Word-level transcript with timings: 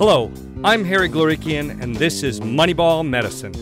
Hello, 0.00 0.32
I'm 0.64 0.82
Harry 0.86 1.10
Glorikian, 1.10 1.82
and 1.82 1.94
this 1.94 2.22
is 2.22 2.40
Moneyball 2.40 3.06
Medicine, 3.06 3.52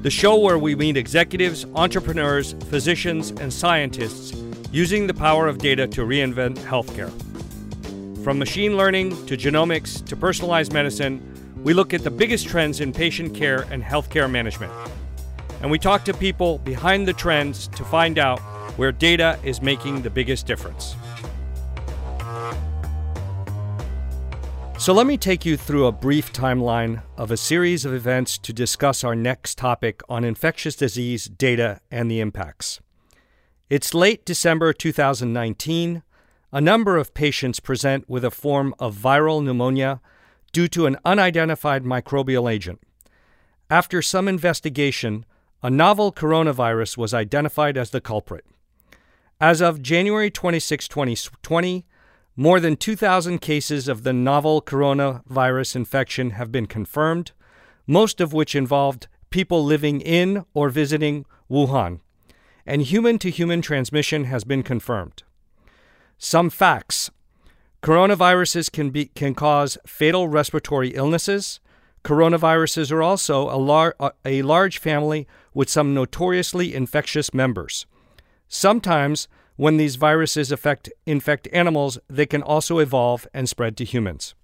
the 0.00 0.08
show 0.08 0.38
where 0.38 0.58
we 0.58 0.74
meet 0.74 0.96
executives, 0.96 1.66
entrepreneurs, 1.74 2.54
physicians, 2.70 3.32
and 3.32 3.52
scientists 3.52 4.32
using 4.72 5.06
the 5.06 5.12
power 5.12 5.46
of 5.46 5.58
data 5.58 5.86
to 5.88 6.06
reinvent 6.06 6.56
healthcare. 6.60 7.12
From 8.24 8.38
machine 8.38 8.78
learning 8.78 9.10
to 9.26 9.36
genomics 9.36 10.02
to 10.06 10.16
personalized 10.16 10.72
medicine, 10.72 11.20
we 11.62 11.74
look 11.74 11.92
at 11.92 12.02
the 12.02 12.10
biggest 12.10 12.48
trends 12.48 12.80
in 12.80 12.90
patient 12.90 13.34
care 13.34 13.66
and 13.70 13.82
healthcare 13.82 14.30
management. 14.30 14.72
And 15.60 15.70
we 15.70 15.78
talk 15.78 16.02
to 16.06 16.14
people 16.14 16.60
behind 16.60 17.06
the 17.06 17.12
trends 17.12 17.68
to 17.76 17.84
find 17.84 18.18
out 18.18 18.38
where 18.78 18.90
data 18.90 19.38
is 19.44 19.60
making 19.60 20.00
the 20.00 20.08
biggest 20.08 20.46
difference. 20.46 20.96
So, 24.78 24.92
let 24.92 25.08
me 25.08 25.16
take 25.16 25.44
you 25.44 25.56
through 25.56 25.86
a 25.86 25.92
brief 25.92 26.32
timeline 26.32 27.02
of 27.16 27.32
a 27.32 27.36
series 27.36 27.84
of 27.84 27.92
events 27.92 28.38
to 28.38 28.52
discuss 28.52 29.02
our 29.02 29.16
next 29.16 29.58
topic 29.58 30.02
on 30.08 30.22
infectious 30.22 30.76
disease 30.76 31.24
data 31.24 31.80
and 31.90 32.08
the 32.08 32.20
impacts. 32.20 32.80
It's 33.68 33.92
late 33.92 34.24
December 34.24 34.72
2019. 34.72 36.04
A 36.52 36.60
number 36.60 36.96
of 36.96 37.12
patients 37.12 37.58
present 37.58 38.08
with 38.08 38.24
a 38.24 38.30
form 38.30 38.72
of 38.78 38.94
viral 38.94 39.42
pneumonia 39.42 40.00
due 40.52 40.68
to 40.68 40.86
an 40.86 40.96
unidentified 41.04 41.82
microbial 41.82 42.50
agent. 42.50 42.80
After 43.68 44.00
some 44.00 44.28
investigation, 44.28 45.26
a 45.60 45.70
novel 45.70 46.12
coronavirus 46.12 46.96
was 46.96 47.12
identified 47.12 47.76
as 47.76 47.90
the 47.90 48.00
culprit. 48.00 48.46
As 49.40 49.60
of 49.60 49.82
January 49.82 50.30
26, 50.30 50.86
2020, 50.86 51.84
more 52.40 52.60
than 52.60 52.76
2,000 52.76 53.40
cases 53.40 53.88
of 53.88 54.04
the 54.04 54.12
novel 54.12 54.62
coronavirus 54.62 55.74
infection 55.74 56.30
have 56.30 56.52
been 56.52 56.66
confirmed, 56.66 57.32
most 57.84 58.20
of 58.20 58.32
which 58.32 58.54
involved 58.54 59.08
people 59.28 59.64
living 59.64 60.00
in 60.00 60.44
or 60.54 60.68
visiting 60.68 61.26
Wuhan, 61.50 61.98
and 62.64 62.82
human 62.82 63.18
to 63.18 63.30
human 63.30 63.60
transmission 63.60 64.22
has 64.26 64.44
been 64.44 64.62
confirmed. 64.62 65.24
Some 66.16 66.48
facts 66.48 67.10
coronaviruses 67.82 68.70
can, 68.70 68.90
be, 68.90 69.06
can 69.06 69.34
cause 69.34 69.76
fatal 69.84 70.28
respiratory 70.28 70.90
illnesses. 70.90 71.58
Coronaviruses 72.04 72.92
are 72.92 73.02
also 73.02 73.50
a, 73.50 73.58
lar- 73.58 73.96
a 74.24 74.42
large 74.42 74.78
family 74.78 75.26
with 75.54 75.68
some 75.68 75.92
notoriously 75.92 76.72
infectious 76.72 77.34
members. 77.34 77.84
Sometimes 78.46 79.26
when 79.58 79.76
these 79.76 79.96
viruses 79.96 80.52
affect, 80.52 80.88
infect 81.04 81.48
animals, 81.52 81.98
they 82.08 82.26
can 82.26 82.42
also 82.42 82.78
evolve 82.78 83.26
and 83.34 83.48
spread 83.48 83.76
to 83.76 83.84
humans. 83.84 84.36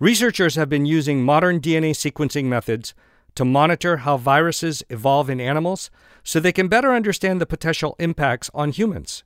Researchers 0.00 0.56
have 0.56 0.68
been 0.68 0.84
using 0.84 1.22
modern 1.22 1.60
DNA 1.60 1.92
sequencing 1.92 2.46
methods 2.46 2.92
to 3.36 3.44
monitor 3.44 3.98
how 3.98 4.16
viruses 4.16 4.82
evolve 4.90 5.30
in 5.30 5.40
animals 5.40 5.92
so 6.24 6.40
they 6.40 6.50
can 6.50 6.66
better 6.66 6.92
understand 6.92 7.40
the 7.40 7.46
potential 7.46 7.94
impacts 8.00 8.50
on 8.52 8.72
humans. 8.72 9.22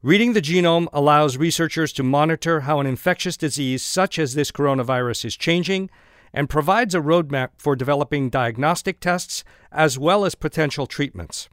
Reading 0.00 0.32
the 0.32 0.40
genome 0.40 0.86
allows 0.92 1.36
researchers 1.36 1.92
to 1.94 2.04
monitor 2.04 2.60
how 2.60 2.78
an 2.78 2.86
infectious 2.86 3.36
disease 3.36 3.82
such 3.82 4.16
as 4.16 4.34
this 4.34 4.52
coronavirus 4.52 5.24
is 5.24 5.36
changing 5.36 5.90
and 6.32 6.48
provides 6.48 6.94
a 6.94 7.00
roadmap 7.00 7.48
for 7.58 7.74
developing 7.74 8.30
diagnostic 8.30 9.00
tests 9.00 9.42
as 9.72 9.98
well 9.98 10.24
as 10.24 10.36
potential 10.36 10.86
treatments. 10.86 11.48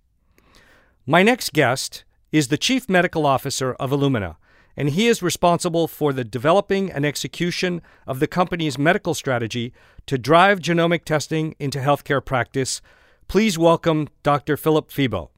My 1.08 1.24
next 1.24 1.54
guest 1.54 2.04
is 2.32 2.50
the 2.50 2.58
Chief 2.58 2.88
Medical 2.88 3.26
Officer 3.26 3.74
of 3.74 3.92
Illumina, 3.92 4.36
and 4.78 4.92
he 4.92 5.08
is 5.08 5.24
responsible 5.24 5.88
for 5.88 6.14
the 6.14 6.24
developing 6.24 6.92
and 6.92 7.06
execution 7.06 7.82
of 8.06 8.20
the 8.20 8.28
company's 8.28 8.78
medical 8.78 9.14
strategy 9.14 9.74
to 10.06 10.18
drive 10.18 10.60
genomic 10.60 11.06
testing 11.06 11.56
into 11.60 11.80
healthcare 11.80 12.24
practice. 12.24 12.82
Please 13.28 13.58
welcome 13.58 14.10
Dr. 14.22 14.58
Philip 14.58 14.90
Febbo. 14.90 15.30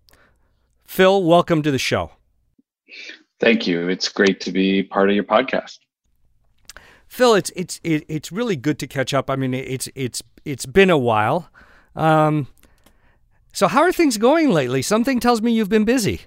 Phil, 0.83 1.23
welcome 1.23 1.61
to 1.61 1.71
the 1.71 1.79
show. 1.79 2.11
Thank 3.39 3.67
you. 3.67 3.87
It's 3.87 4.09
great 4.09 4.41
to 4.41 4.51
be 4.51 4.83
part 4.83 5.09
of 5.09 5.15
your 5.15 5.23
podcast. 5.23 5.79
Phil, 7.07 7.35
it's 7.35 7.51
it's 7.55 7.79
it's 7.83 8.31
really 8.31 8.55
good 8.55 8.79
to 8.79 8.87
catch 8.87 9.13
up. 9.13 9.29
I 9.29 9.35
mean, 9.35 9.53
it's 9.53 9.89
it's 9.95 10.21
it's 10.45 10.65
been 10.65 10.89
a 10.89 10.97
while. 10.97 11.49
Um, 11.93 12.47
so, 13.53 13.67
how 13.67 13.81
are 13.81 13.91
things 13.91 14.17
going 14.17 14.49
lately? 14.49 14.81
Something 14.81 15.19
tells 15.19 15.41
me 15.41 15.51
you've 15.51 15.67
been 15.67 15.83
busy. 15.83 16.21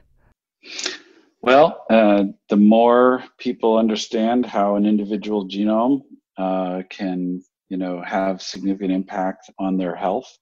Well, 1.45 1.85
uh, 1.91 2.25
the 2.49 2.57
more 2.57 3.23
people 3.39 3.77
understand 3.77 4.47
how 4.47 4.77
an 4.77 4.87
individual 4.87 5.47
genome 5.47 6.01
uh, 6.39 6.85
can, 6.89 7.43
you 7.69 7.77
know, 7.77 8.03
have 8.03 8.41
significant 8.41 8.93
impact 8.93 9.51
on 9.59 9.77
their 9.77 9.95
health, 9.95 10.39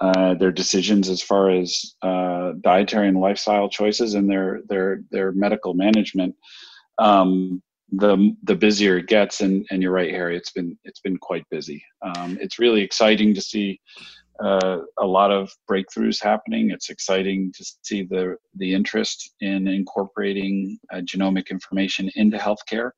uh, 0.00 0.34
their 0.34 0.52
decisions 0.52 1.08
as 1.08 1.22
far 1.22 1.50
as 1.50 1.94
uh, 2.02 2.52
dietary 2.60 3.08
and 3.08 3.18
lifestyle 3.18 3.70
choices, 3.70 4.12
and 4.12 4.28
their 4.28 4.60
their 4.68 5.00
their 5.10 5.32
medical 5.32 5.72
management, 5.72 6.34
um, 6.98 7.62
the 7.92 8.36
the 8.42 8.54
busier 8.54 8.98
it 8.98 9.06
gets. 9.06 9.40
And 9.40 9.66
and 9.70 9.82
you're 9.82 9.90
right, 9.90 10.12
Harry. 10.12 10.36
It's 10.36 10.52
been 10.52 10.78
it's 10.84 11.00
been 11.00 11.16
quite 11.16 11.48
busy. 11.50 11.82
Um, 12.02 12.36
it's 12.42 12.58
really 12.58 12.82
exciting 12.82 13.34
to 13.34 13.40
see 13.40 13.80
uh, 14.42 14.78
a 14.98 15.06
lot 15.06 15.30
of 15.30 15.50
breakthroughs 15.70 16.22
happening. 16.22 16.70
It's 16.70 16.90
exciting 16.90 17.52
to 17.56 17.64
see 17.82 18.02
the 18.02 18.36
the 18.56 18.74
interest 18.74 19.34
in 19.40 19.68
incorporating 19.68 20.78
uh, 20.92 20.98
genomic 20.98 21.50
information 21.50 22.10
into 22.16 22.36
healthcare, 22.36 22.90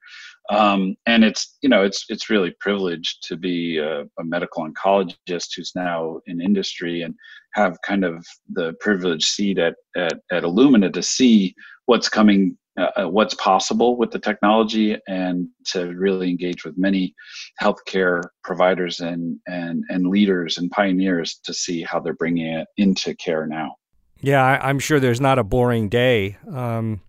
um, 0.51 0.97
and 1.07 1.25
it's 1.25 1.57
you 1.63 1.69
know 1.69 1.83
it's 1.83 2.05
it's 2.09 2.31
really 2.31 2.55
privileged 2.61 3.23
to 3.29 3.37
be 3.37 3.79
a, 3.79 4.03
a, 4.03 4.25
medical 4.25 4.67
oncologist 4.69 5.49
who's 5.57 5.73
now 5.75 6.21
in 6.27 6.41
industry 6.41 7.03
and 7.03 7.15
have 7.55 7.77
kind 7.83 8.05
of 8.05 8.25
the 8.53 8.75
privileged 8.81 9.27
seat 9.27 9.59
at 9.59 9.75
at, 9.97 10.19
at 10.33 10.43
Illumina 10.43 10.93
to 10.93 11.03
see 11.03 11.55
what's 11.87 12.09
coming 12.09 12.57
uh, 12.79 12.91
uh, 12.97 13.09
what's 13.09 13.35
possible 13.35 13.97
with 13.97 14.11
the 14.11 14.19
technology 14.19 14.97
and 15.09 15.49
to 15.65 15.87
really 15.95 16.31
engage 16.31 16.65
with 16.65 16.79
many 16.79 17.15
healthcare 17.61 18.23
providers 18.45 19.01
and, 19.01 19.39
and, 19.47 19.85
and 19.89 20.07
leaders 20.07 20.59
and 20.59 20.71
pioneers 20.71 21.41
to 21.45 21.53
see 21.53 21.83
how 21.83 21.99
they're 21.99 22.15
bringing 22.15 22.47
it 22.47 22.69
into 22.77 23.15
care 23.17 23.47
now. 23.47 23.75
Yeah, 24.21 24.45
I, 24.45 24.71
am 24.71 24.79
sure 24.79 25.01
there's 25.01 25.21
not 25.21 25.39
a 25.39 25.45
boring 25.45 25.89
day. 25.89 26.37
Um, 26.53 27.01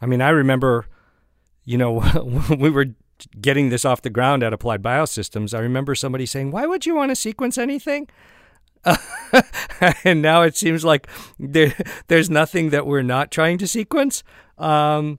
I 0.00 0.06
mean, 0.06 0.20
I 0.20 0.30
remember, 0.30 0.86
you 1.64 1.78
know, 1.78 2.02
we 2.58 2.70
were 2.70 2.86
getting 3.40 3.70
this 3.70 3.84
off 3.84 4.02
the 4.02 4.10
ground 4.10 4.42
at 4.42 4.52
Applied 4.52 4.82
Biosystems, 4.82 5.54
I 5.54 5.60
remember 5.60 5.94
somebody 5.94 6.26
saying, 6.26 6.50
Why 6.50 6.66
would 6.66 6.86
you 6.86 6.94
want 6.94 7.10
to 7.10 7.16
sequence 7.16 7.58
anything? 7.58 8.08
and 10.04 10.22
now 10.22 10.42
it 10.42 10.56
seems 10.56 10.84
like 10.84 11.06
there, 11.38 11.74
there's 12.08 12.30
nothing 12.30 12.70
that 12.70 12.86
we're 12.86 13.02
not 13.02 13.30
trying 13.30 13.58
to 13.58 13.66
sequence. 13.66 14.22
Um, 14.58 15.18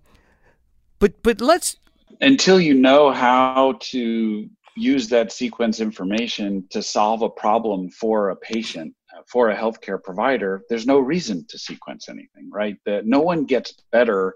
but 1.00 1.22
but 1.24 1.42
let's 1.42 1.78
until 2.22 2.62
you 2.62 2.74
know 2.74 3.12
how 3.12 3.76
to 3.82 4.48
use 4.78 5.10
that 5.10 5.32
sequence 5.32 5.82
information 5.82 6.66
to 6.70 6.82
solve 6.82 7.24
a 7.24 7.30
problem 7.30 7.90
for 7.90 8.30
a 8.30 8.36
patient 8.36 8.94
for 9.28 9.50
a 9.50 9.56
healthcare 9.56 10.02
provider 10.02 10.62
there's 10.70 10.88
no 10.88 11.00
reason 11.00 11.46
to 11.50 11.58
sequence 11.58 12.08
anything 12.08 12.50
right 12.52 12.78
that 12.86 13.06
no 13.06 13.20
one 13.20 13.44
gets 13.44 13.74
better 13.92 14.34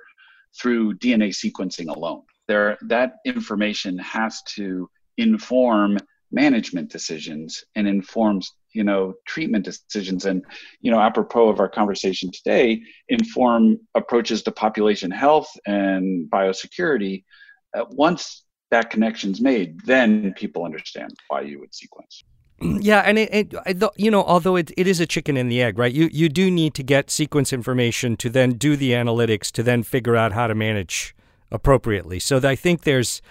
through 0.59 0.93
dna 0.95 1.29
sequencing 1.29 1.95
alone 1.95 2.23
there 2.47 2.77
that 2.81 3.17
information 3.25 3.97
has 3.99 4.41
to 4.43 4.89
inform 5.17 5.97
management 6.31 6.91
decisions 6.91 7.63
and 7.75 7.87
informs 7.87 8.51
you 8.75 8.83
know 8.83 9.13
treatment 9.25 9.65
decisions 9.65 10.25
and 10.25 10.43
you 10.81 10.91
know 10.91 10.99
apropos 10.99 11.49
of 11.49 11.59
our 11.59 11.69
conversation 11.69 12.29
today 12.31 12.81
inform 13.09 13.77
approaches 13.95 14.43
to 14.43 14.51
population 14.51 15.09
health 15.09 15.49
and 15.65 16.29
biosecurity 16.29 17.23
uh, 17.77 17.85
once 17.91 18.43
that 18.71 18.89
connection's 18.89 19.41
made 19.41 19.79
then 19.85 20.33
people 20.33 20.65
understand 20.65 21.11
why 21.29 21.41
you 21.41 21.59
would 21.59 21.73
sequence 21.73 22.23
yeah, 22.61 23.01
and 23.01 23.19
it, 23.19 23.53
it, 23.65 23.83
you 23.97 24.09
know, 24.09 24.23
although 24.23 24.55
it, 24.55 24.71
it 24.77 24.87
is 24.87 25.01
a 25.01 25.05
chicken 25.05 25.35
and 25.35 25.51
the 25.51 25.61
egg, 25.61 25.77
right? 25.77 25.91
You 25.91 26.09
you 26.13 26.29
do 26.29 26.49
need 26.49 26.73
to 26.75 26.83
get 26.83 27.11
sequence 27.11 27.51
information 27.51 28.15
to 28.15 28.29
then 28.29 28.51
do 28.51 28.77
the 28.77 28.91
analytics 28.91 29.51
to 29.51 29.61
then 29.63 29.83
figure 29.83 30.15
out 30.15 30.31
how 30.31 30.47
to 30.47 30.55
manage 30.55 31.13
appropriately. 31.51 32.17
So 32.17 32.39
I 32.41 32.55
think 32.55 32.83
there's 32.83 33.21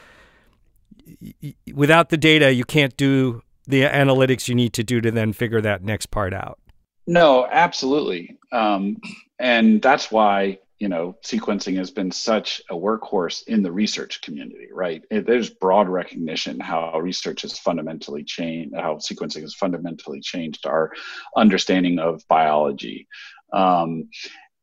without 1.72 2.10
the 2.10 2.16
data, 2.16 2.52
you 2.52 2.64
can't 2.64 2.96
do 2.96 3.42
the 3.66 3.82
analytics 3.82 4.48
you 4.48 4.54
need 4.54 4.72
to 4.74 4.84
do 4.84 5.00
to 5.00 5.10
then 5.10 5.32
figure 5.32 5.60
that 5.60 5.82
next 5.82 6.06
part 6.06 6.34
out. 6.34 6.58
No, 7.06 7.46
absolutely. 7.50 8.38
Um, 8.52 8.96
and 9.38 9.82
that's 9.82 10.10
why, 10.10 10.58
you 10.78 10.88
know, 10.88 11.16
sequencing 11.24 11.76
has 11.76 11.90
been 11.90 12.10
such 12.10 12.62
a 12.70 12.74
workhorse 12.74 13.46
in 13.46 13.62
the 13.62 13.72
research 13.72 14.22
community, 14.22 14.68
right? 14.72 15.02
It, 15.10 15.26
there's 15.26 15.50
broad 15.50 15.88
recognition 15.88 16.60
how 16.60 16.98
research 16.98 17.42
has 17.42 17.58
fundamentally 17.58 18.24
changed, 18.24 18.74
how 18.74 18.96
sequencing 18.96 19.42
has 19.42 19.54
fundamentally 19.54 20.20
changed 20.20 20.66
our 20.66 20.92
understanding 21.36 21.98
of 21.98 22.26
biology. 22.28 23.06
Um, 23.52 24.08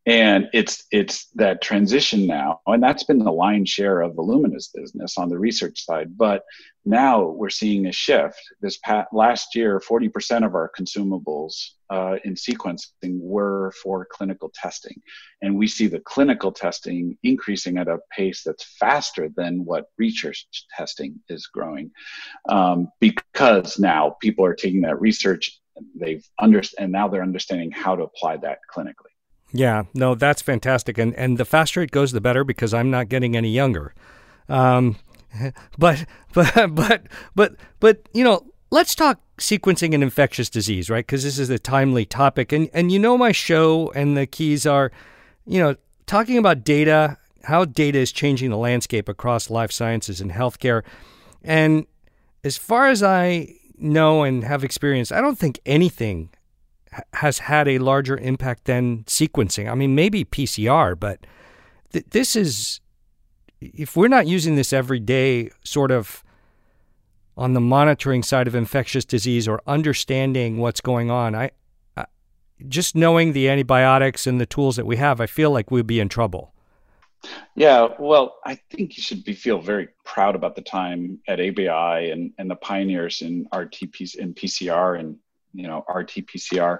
and 0.05 0.47
it's 0.51 0.85
it's 0.91 1.27
that 1.35 1.61
transition 1.61 2.25
now 2.25 2.59
and 2.65 2.81
that's 2.81 3.03
been 3.03 3.19
the 3.19 3.31
lion's 3.31 3.69
share 3.69 4.01
of 4.01 4.17
illumina's 4.17 4.69
business 4.73 5.17
on 5.17 5.29
the 5.29 5.37
research 5.37 5.85
side. 5.85 6.17
But 6.17 6.43
now 6.85 7.25
we're 7.25 7.49
seeing 7.49 7.85
a 7.85 7.91
shift. 7.91 8.39
This 8.61 8.77
past, 8.77 9.09
last 9.13 9.55
year 9.55 9.79
40% 9.79 10.45
of 10.45 10.55
our 10.55 10.71
consumables 10.77 11.53
uh, 11.91 12.15
in 12.23 12.33
sequencing 12.33 13.19
were 13.19 13.71
for 13.83 14.07
clinical 14.09 14.51
testing. 14.55 14.99
And 15.41 15.57
we 15.57 15.67
see 15.67 15.87
the 15.87 15.99
clinical 15.99 16.51
testing 16.51 17.17
increasing 17.21 17.77
at 17.77 17.87
a 17.87 17.99
pace 18.15 18.41
that's 18.43 18.63
faster 18.79 19.29
than 19.35 19.63
what 19.65 19.85
research 19.99 20.47
testing 20.75 21.19
is 21.29 21.47
growing 21.47 21.91
um, 22.49 22.89
because 22.99 23.77
now 23.77 24.15
people 24.21 24.45
are 24.45 24.55
taking 24.55 24.81
that 24.81 24.99
research 24.99 25.59
they've 25.95 26.27
under 26.37 26.61
and 26.77 26.91
now 26.91 27.07
they're 27.07 27.23
understanding 27.23 27.71
how 27.71 27.95
to 27.95 28.03
apply 28.03 28.37
that 28.37 28.59
clinically 28.75 29.10
yeah, 29.53 29.83
no, 29.93 30.15
that's 30.15 30.41
fantastic, 30.41 30.97
and 30.97 31.13
and 31.15 31.37
the 31.37 31.45
faster 31.45 31.81
it 31.81 31.91
goes, 31.91 32.11
the 32.11 32.21
better 32.21 32.43
because 32.43 32.73
I'm 32.73 32.89
not 32.89 33.09
getting 33.09 33.35
any 33.35 33.49
younger. 33.49 33.93
Um, 34.47 34.97
but 35.77 36.05
but 36.33 36.75
but 36.75 37.07
but 37.35 37.55
but 37.79 38.09
you 38.13 38.23
know, 38.23 38.45
let's 38.69 38.95
talk 38.95 39.19
sequencing 39.37 39.93
and 39.93 40.03
infectious 40.03 40.49
disease, 40.49 40.89
right? 40.89 41.05
Because 41.05 41.23
this 41.23 41.39
is 41.39 41.49
a 41.49 41.59
timely 41.59 42.05
topic, 42.05 42.51
and 42.51 42.69
and 42.73 42.91
you 42.91 42.99
know 42.99 43.17
my 43.17 43.31
show 43.31 43.91
and 43.93 44.15
the 44.17 44.25
keys 44.25 44.65
are, 44.65 44.91
you 45.45 45.59
know, 45.59 45.75
talking 46.05 46.37
about 46.37 46.63
data, 46.63 47.17
how 47.43 47.65
data 47.65 47.99
is 47.99 48.11
changing 48.11 48.49
the 48.49 48.57
landscape 48.57 49.09
across 49.09 49.49
life 49.49 49.71
sciences 49.71 50.21
and 50.21 50.31
healthcare, 50.31 50.83
and 51.43 51.85
as 52.43 52.57
far 52.57 52.87
as 52.87 53.03
I 53.03 53.55
know 53.77 54.23
and 54.23 54.43
have 54.43 54.63
experienced, 54.63 55.11
I 55.11 55.21
don't 55.21 55.37
think 55.37 55.59
anything 55.65 56.29
has 57.13 57.39
had 57.39 57.67
a 57.67 57.79
larger 57.79 58.17
impact 58.17 58.65
than 58.65 59.03
sequencing. 59.05 59.71
I 59.71 59.75
mean, 59.75 59.95
maybe 59.95 60.25
PCR, 60.25 60.99
but 60.99 61.25
th- 61.93 62.05
this 62.09 62.35
is, 62.35 62.81
if 63.61 63.95
we're 63.95 64.07
not 64.07 64.27
using 64.27 64.55
this 64.55 64.73
every 64.73 64.99
day, 64.99 65.51
sort 65.63 65.91
of 65.91 66.23
on 67.37 67.53
the 67.53 67.61
monitoring 67.61 68.23
side 68.23 68.47
of 68.47 68.55
infectious 68.55 69.05
disease 69.05 69.47
or 69.47 69.61
understanding 69.65 70.57
what's 70.57 70.81
going 70.81 71.09
on, 71.09 71.33
I, 71.33 71.51
I 71.95 72.05
just 72.67 72.95
knowing 72.95 73.33
the 73.33 73.47
antibiotics 73.47 74.27
and 74.27 74.39
the 74.41 74.45
tools 74.45 74.75
that 74.75 74.85
we 74.85 74.97
have, 74.97 75.21
I 75.21 75.27
feel 75.27 75.51
like 75.51 75.71
we'd 75.71 75.87
be 75.87 75.99
in 75.99 76.09
trouble. 76.09 76.53
Yeah, 77.55 77.89
well, 77.99 78.37
I 78.45 78.55
think 78.71 78.97
you 78.97 79.03
should 79.03 79.23
be 79.23 79.33
feel 79.33 79.61
very 79.61 79.89
proud 80.03 80.35
about 80.35 80.55
the 80.55 80.61
time 80.61 81.19
at 81.27 81.39
ABI 81.39 82.11
and, 82.11 82.33
and 82.37 82.49
the 82.49 82.55
pioneers 82.55 83.21
in 83.21 83.45
RTPs 83.53 84.15
in 84.15 84.33
PCR 84.33 84.99
and 84.99 85.17
you 85.53 85.67
know 85.67 85.83
rt-pcr 85.93 86.79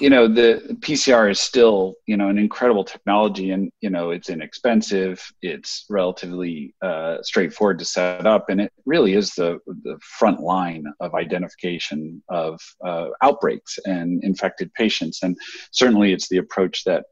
you 0.00 0.10
know 0.10 0.26
the 0.26 0.76
pcr 0.80 1.30
is 1.30 1.40
still 1.40 1.94
you 2.06 2.16
know 2.16 2.28
an 2.28 2.38
incredible 2.38 2.84
technology 2.84 3.50
and 3.50 3.70
you 3.80 3.90
know 3.90 4.10
it's 4.10 4.28
inexpensive 4.28 5.24
it's 5.42 5.84
relatively 5.88 6.74
uh, 6.82 7.16
straightforward 7.22 7.78
to 7.78 7.84
set 7.84 8.26
up 8.26 8.48
and 8.48 8.60
it 8.60 8.72
really 8.86 9.14
is 9.14 9.30
the 9.34 9.58
the 9.82 9.98
front 10.00 10.40
line 10.40 10.84
of 11.00 11.14
identification 11.14 12.22
of 12.28 12.60
uh, 12.84 13.08
outbreaks 13.22 13.78
and 13.86 14.22
infected 14.24 14.72
patients. 14.74 15.22
And 15.22 15.36
certainly 15.70 16.12
it's 16.12 16.28
the 16.28 16.38
approach 16.38 16.84
that 16.84 17.04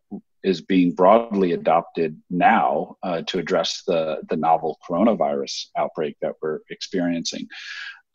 is 0.42 0.60
being 0.60 0.92
broadly 0.92 1.52
adopted 1.52 2.20
now 2.30 2.96
uh, 3.02 3.22
to 3.28 3.38
address 3.38 3.82
the 3.86 4.18
the 4.28 4.36
novel 4.36 4.78
coronavirus 4.88 5.66
outbreak 5.76 6.16
that 6.20 6.34
we're 6.42 6.60
experiencing. 6.70 7.46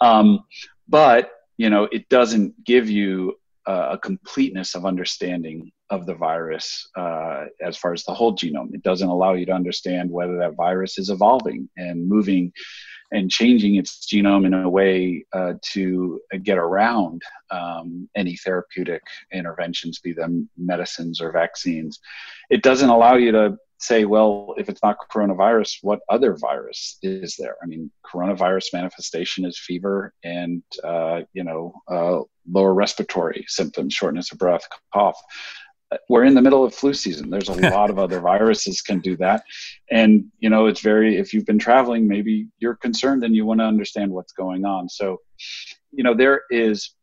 Um, 0.01 0.43
but 0.89 1.31
you 1.57 1.69
know 1.69 1.87
it 1.91 2.07
doesn't 2.09 2.63
give 2.63 2.89
you 2.89 3.33
a 3.65 3.97
completeness 4.01 4.75
of 4.75 4.85
understanding 4.85 5.69
of 5.89 6.05
the 6.05 6.13
virus 6.13 6.87
uh, 6.95 7.45
as 7.61 7.75
far 7.75 7.91
as 7.91 8.03
the 8.05 8.13
whole 8.13 8.33
genome 8.33 8.73
it 8.73 8.81
doesn't 8.81 9.09
allow 9.09 9.33
you 9.33 9.45
to 9.45 9.51
understand 9.51 10.09
whether 10.09 10.37
that 10.37 10.55
virus 10.55 10.97
is 10.97 11.09
evolving 11.09 11.67
and 11.75 12.07
moving 12.07 12.51
and 13.11 13.31
changing 13.31 13.75
its 13.75 14.05
genome 14.05 14.45
in 14.45 14.53
a 14.53 14.69
way 14.69 15.25
uh, 15.33 15.53
to 15.61 16.19
get 16.43 16.57
around 16.57 17.21
um, 17.51 18.09
any 18.15 18.35
therapeutic 18.35 19.01
interventions, 19.31 19.99
be 19.99 20.11
them 20.11 20.49
medicines 20.57 21.21
or 21.21 21.31
vaccines. 21.31 21.99
It 22.49 22.63
doesn't 22.63 22.89
allow 22.89 23.15
you 23.15 23.31
to 23.31 23.57
say, 23.79 24.05
well, 24.05 24.55
if 24.57 24.69
it's 24.69 24.81
not 24.83 24.97
coronavirus, 25.11 25.77
what 25.81 25.99
other 26.09 26.35
virus 26.35 26.97
is 27.03 27.35
there? 27.37 27.55
I 27.61 27.67
mean, 27.67 27.91
coronavirus 28.05 28.73
manifestation 28.73 29.45
is 29.45 29.59
fever 29.59 30.13
and, 30.23 30.63
uh, 30.83 31.21
you 31.33 31.43
know, 31.43 31.73
uh, 31.87 32.21
lower 32.51 32.73
respiratory 32.73 33.45
symptoms, 33.47 33.93
shortness 33.93 34.31
of 34.31 34.39
breath, 34.39 34.67
cough. 34.93 35.19
We're 36.09 36.25
in 36.25 36.33
the 36.33 36.41
middle 36.41 36.65
of 36.65 36.73
flu 36.73 36.93
season. 36.93 37.29
There's 37.29 37.49
a 37.49 37.53
lot 37.71 37.89
of 37.89 37.99
other 37.99 38.19
viruses 38.19 38.81
can 38.81 38.99
do 38.99 39.15
that. 39.17 39.43
And, 39.91 40.25
you 40.39 40.49
know, 40.49 40.65
it's 40.65 40.81
very, 40.81 41.17
if 41.17 41.33
you've 41.33 41.45
been 41.45 41.59
traveling, 41.59 42.07
maybe 42.07 42.47
you're 42.57 42.75
concerned 42.75 43.23
and 43.23 43.35
you 43.35 43.45
want 43.45 43.59
to 43.59 43.65
understand 43.65 44.11
what's 44.11 44.33
going 44.33 44.65
on. 44.65 44.89
So, 44.89 45.21
you 45.91 46.03
know, 46.03 46.15
there 46.15 46.41
is 46.49 46.95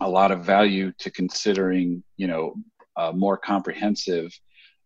a 0.00 0.08
lot 0.08 0.32
of 0.32 0.44
value 0.44 0.92
to 1.00 1.10
considering, 1.10 2.02
you 2.16 2.28
know, 2.28 2.54
a 2.96 3.12
more 3.12 3.36
comprehensive 3.36 4.32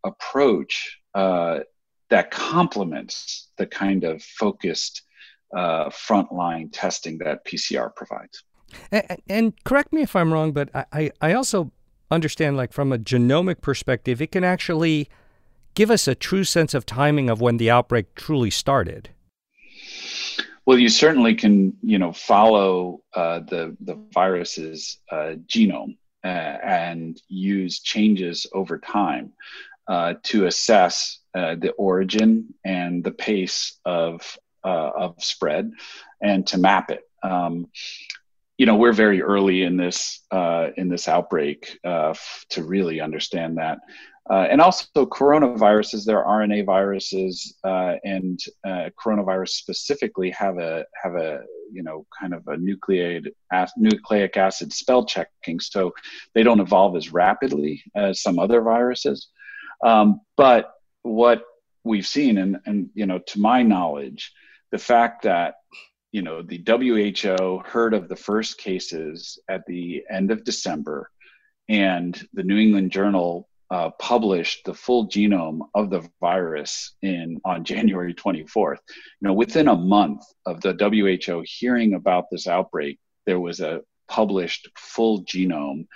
approach 0.05 0.99
uh, 1.15 1.61
that 2.11 2.31
complements 2.31 3.49
the 3.57 3.67
kind 3.67 4.05
of 4.05 4.23
focused 4.23 5.03
uh, 5.57 5.89
frontline 5.91 6.69
testing 6.73 7.19
that 7.19 7.45
PCR 7.45 7.95
provides. 7.95 8.43
And, 8.91 9.23
and, 9.29 9.65
correct 9.65 9.93
me 9.93 10.03
if 10.03 10.17
I'm 10.17 10.33
wrong, 10.33 10.53
but 10.53 10.71
I, 10.75 11.11
I 11.21 11.35
also 11.35 11.73
understand, 12.11 12.57
like 12.57 12.73
from 12.73 12.93
a 12.93 12.99
genomic 12.99 13.61
perspective, 13.61 14.23
it 14.23 14.33
can 14.33 14.45
actually 14.45 15.09
give 15.75 15.91
us 15.91 16.09
a 16.09 16.15
true 16.15 16.45
sense 16.45 16.75
of 16.75 16.87
timing 16.87 17.29
of 17.29 17.41
when 17.41 17.59
the 17.59 17.71
outbreak 17.71 18.15
truly 18.15 18.51
started. 18.51 19.11
Well, 20.65 20.79
you 20.79 20.89
certainly 20.89 21.35
can, 21.35 21.75
you 21.83 21.99
know, 21.99 22.13
follow 22.13 23.03
uh, 23.15 23.41
the 23.41 23.77
the 23.81 23.97
virus's 24.15 24.99
uh, 25.11 25.35
genome 25.47 25.97
uh, 26.25 26.29
and 26.63 27.21
use 27.29 27.81
changes 27.81 28.47
over 28.53 28.79
time 28.79 29.33
uh, 29.89 30.15
to 30.25 30.47
assess 30.47 31.19
uh, 31.35 31.57
the 31.57 31.73
origin 31.73 32.55
and 32.65 33.03
the 33.03 33.11
pace 33.11 33.79
of 33.85 34.39
uh, 34.65 34.91
of 34.97 35.15
spread, 35.19 35.73
and 36.23 36.47
to 36.47 36.59
map 36.59 36.91
it. 36.91 37.03
Um, 37.23 37.69
you 38.59 38.67
know, 38.67 38.77
we're 38.77 38.93
very 38.93 39.23
early 39.23 39.63
in 39.63 39.77
this 39.77 40.21
uh, 40.31 40.69
in 40.77 40.89
this 40.89 41.09
outbreak 41.09 41.79
uh, 41.85 42.11
f- 42.11 42.45
to 42.51 42.63
really 42.63 43.01
understand 43.01 43.59
that. 43.59 43.79
Uh, 44.31 44.47
and 44.49 44.61
also 44.61 44.87
coronaviruses, 44.95 46.05
there 46.05 46.25
are 46.25 46.47
RNA 46.47 46.65
viruses, 46.67 47.57
and 47.65 48.39
coronavirus 48.65 49.49
specifically 49.49 50.31
have 50.31 50.59
a 50.59 50.85
have 51.03 51.17
a 51.17 51.41
you 51.73 51.83
know 51.83 52.07
kind 52.21 52.35
of 52.35 52.47
a 52.47 52.57
nucleic 52.57 53.25
nucleic 53.77 54.37
acid 54.37 54.73
spell 54.73 55.05
checking, 55.05 55.59
so 55.59 55.93
they 56.35 56.45
don't 56.45 56.61
evolve 56.61 56.95
as 56.95 57.13
rapidly 57.13 57.83
as 57.97 58.23
some 58.23 58.39
other 58.39 58.61
viruses. 58.61 59.29
Um, 59.83 60.21
but 60.37 60.73
what 61.03 61.43
we've 61.85 62.07
seen, 62.07 62.39
and, 62.39 62.59
and, 62.67 62.91
you 62.95 63.07
know, 63.07 63.19
to 63.19 63.41
my 63.41 63.63
knowledge, 63.63 64.33
the 64.71 64.79
fact 64.79 65.23
that, 65.23 65.55
you 66.13 66.23
know, 66.23 66.43
the 66.43 66.63
WHO 66.67 67.63
heard 67.65 67.95
of 67.95 68.09
the 68.09 68.17
first 68.17 68.59
cases 68.59 69.39
at 69.49 69.67
the 69.67 70.05
end 70.11 70.31
of 70.31 70.45
December, 70.45 71.11
and 71.69 72.29
the 72.35 72.43
New 72.43 72.59
England 72.59 72.91
Journal 72.91 73.49
uh, 73.71 73.91
published 73.99 74.67
the 74.67 74.75
full 74.75 75.09
genome 75.09 75.61
of 75.75 75.89
the 75.89 76.07
virus 76.21 76.95
in 77.01 77.41
on 77.45 77.65
January 77.73 78.15
24th. 78.15 78.79
You 79.21 79.29
know, 79.29 79.33
within 79.33 79.69
a 79.69 79.75
month 79.75 80.23
of 80.47 80.61
the 80.61 80.75
WHO 80.75 81.43
hearing 81.47 81.95
about 81.95 82.27
this 82.31 82.47
outbreak, 82.47 82.99
there 83.25 83.41
was 83.41 83.61
a 83.61 83.81
published 84.09 84.69
full 84.77 85.25
genome 85.25 85.87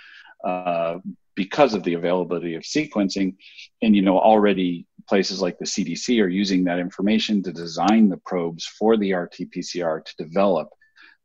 uh, 0.43 0.97
because 1.37 1.73
of 1.73 1.83
the 1.83 1.93
availability 1.93 2.55
of 2.55 2.63
sequencing 2.63 3.35
and 3.81 3.95
you 3.95 4.01
know 4.01 4.19
already 4.19 4.85
places 5.07 5.41
like 5.41 5.57
the 5.59 5.65
cdc 5.65 6.21
are 6.21 6.27
using 6.27 6.65
that 6.65 6.79
information 6.79 7.41
to 7.41 7.53
design 7.53 8.09
the 8.09 8.17
probes 8.17 8.65
for 8.65 8.97
the 8.97 9.13
rt-pcr 9.13 10.03
to 10.03 10.15
develop 10.17 10.67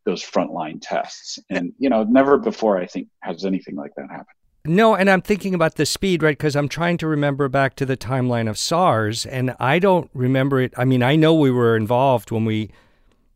those 0.04 0.22
frontline 0.22 0.78
tests 0.80 1.40
and 1.50 1.72
you 1.78 1.88
know 1.88 2.04
never 2.04 2.38
before 2.38 2.78
i 2.78 2.86
think 2.86 3.08
has 3.22 3.44
anything 3.44 3.74
like 3.74 3.92
that 3.96 4.08
happened 4.08 4.36
no, 4.64 4.94
and 4.94 5.10
I'm 5.10 5.22
thinking 5.22 5.54
about 5.54 5.74
the 5.74 5.84
speed, 5.84 6.22
right? 6.22 6.38
Because 6.38 6.54
I'm 6.54 6.68
trying 6.68 6.96
to 6.98 7.08
remember 7.08 7.48
back 7.48 7.74
to 7.74 7.84
the 7.84 7.96
timeline 7.96 8.48
of 8.48 8.56
SARS, 8.56 9.26
and 9.26 9.56
I 9.58 9.80
don't 9.80 10.08
remember 10.14 10.60
it. 10.60 10.72
I 10.76 10.84
mean, 10.84 11.02
I 11.02 11.16
know 11.16 11.34
we 11.34 11.50
were 11.50 11.76
involved 11.76 12.30
when 12.30 12.44
we 12.44 12.70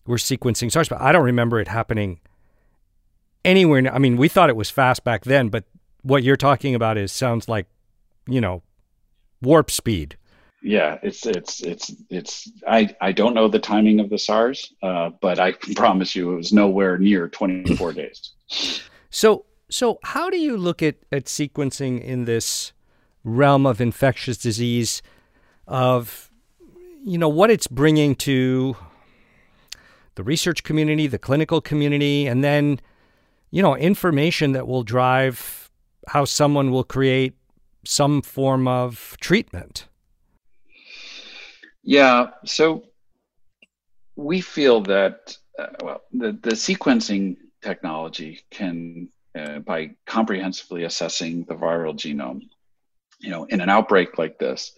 were 0.06 0.18
sequencing 0.18 0.70
SARS, 0.70 0.88
but 0.88 1.00
I 1.00 1.10
don't 1.10 1.24
remember 1.24 1.58
it 1.58 1.66
happening 1.66 2.20
anywhere. 3.44 3.92
I 3.92 3.98
mean, 3.98 4.16
we 4.16 4.28
thought 4.28 4.50
it 4.50 4.54
was 4.54 4.70
fast 4.70 5.02
back 5.02 5.24
then, 5.24 5.48
but 5.48 5.64
what 6.06 6.22
you're 6.22 6.36
talking 6.36 6.74
about 6.74 6.96
is 6.96 7.10
sounds 7.10 7.48
like, 7.48 7.66
you 8.28 8.40
know, 8.40 8.62
warp 9.42 9.70
speed. 9.70 10.16
Yeah, 10.62 10.98
it's 11.02 11.26
it's 11.26 11.60
it's 11.60 11.92
it's. 12.10 12.50
I 12.66 12.94
I 13.00 13.12
don't 13.12 13.34
know 13.34 13.48
the 13.48 13.58
timing 13.58 14.00
of 14.00 14.08
the 14.08 14.18
SARS, 14.18 14.72
uh, 14.82 15.10
but 15.20 15.38
I 15.38 15.52
can 15.52 15.74
promise 15.82 16.16
you 16.16 16.32
it 16.32 16.36
was 16.36 16.52
nowhere 16.52 16.98
near 16.98 17.28
24 17.28 17.92
days. 17.94 18.32
So 19.10 19.44
so 19.68 19.98
how 20.02 20.30
do 20.30 20.38
you 20.38 20.56
look 20.56 20.82
at 20.82 20.96
at 21.12 21.24
sequencing 21.24 22.02
in 22.02 22.24
this 22.24 22.72
realm 23.24 23.66
of 23.66 23.80
infectious 23.80 24.38
disease 24.38 25.02
of 25.66 26.30
you 27.04 27.18
know 27.18 27.28
what 27.28 27.50
it's 27.50 27.66
bringing 27.66 28.14
to 28.14 28.76
the 30.14 30.22
research 30.22 30.62
community, 30.62 31.06
the 31.06 31.18
clinical 31.18 31.60
community, 31.60 32.26
and 32.26 32.42
then 32.42 32.80
you 33.50 33.62
know 33.62 33.76
information 33.76 34.52
that 34.52 34.66
will 34.66 34.82
drive 34.82 35.65
how 36.08 36.24
someone 36.24 36.70
will 36.70 36.84
create 36.84 37.34
some 37.84 38.22
form 38.22 38.66
of 38.68 39.16
treatment. 39.20 39.86
Yeah, 41.82 42.30
so 42.44 42.84
we 44.16 44.40
feel 44.40 44.80
that 44.82 45.36
uh, 45.58 45.66
well, 45.82 46.02
the 46.12 46.32
the 46.42 46.50
sequencing 46.50 47.36
technology 47.62 48.40
can, 48.50 49.08
uh, 49.38 49.58
by 49.60 49.90
comprehensively 50.06 50.84
assessing 50.84 51.44
the 51.44 51.54
viral 51.54 51.94
genome, 51.94 52.42
you 53.20 53.30
know, 53.30 53.44
in 53.44 53.60
an 53.60 53.68
outbreak 53.68 54.18
like 54.18 54.38
this, 54.38 54.72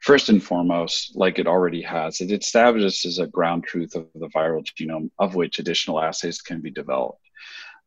first 0.00 0.28
and 0.28 0.42
foremost, 0.42 1.14
like 1.14 1.38
it 1.38 1.46
already 1.46 1.82
has, 1.82 2.20
it 2.20 2.32
establishes 2.32 3.18
a 3.18 3.26
ground 3.26 3.64
truth 3.64 3.94
of 3.94 4.06
the 4.14 4.28
viral 4.28 4.64
genome, 4.64 5.10
of 5.18 5.34
which 5.34 5.58
additional 5.58 6.00
assays 6.00 6.40
can 6.40 6.60
be 6.60 6.70
developed. 6.70 7.20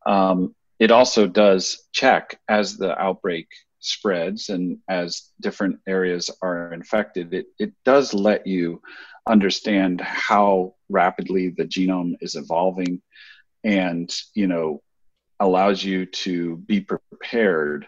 Um, 0.06 0.54
it 0.78 0.90
also 0.90 1.26
does 1.26 1.86
check 1.92 2.38
as 2.48 2.76
the 2.76 2.98
outbreak 3.00 3.48
spreads 3.80 4.48
and 4.48 4.78
as 4.88 5.30
different 5.40 5.78
areas 5.86 6.30
are 6.42 6.72
infected, 6.72 7.32
it, 7.32 7.46
it 7.58 7.72
does 7.84 8.12
let 8.12 8.46
you 8.46 8.82
understand 9.26 10.00
how 10.00 10.74
rapidly 10.88 11.50
the 11.56 11.64
genome 11.64 12.14
is 12.20 12.34
evolving 12.34 13.00
and, 13.64 14.14
you 14.34 14.46
know, 14.46 14.82
allows 15.40 15.82
you 15.82 16.06
to 16.06 16.56
be 16.56 16.80
prepared 16.80 17.86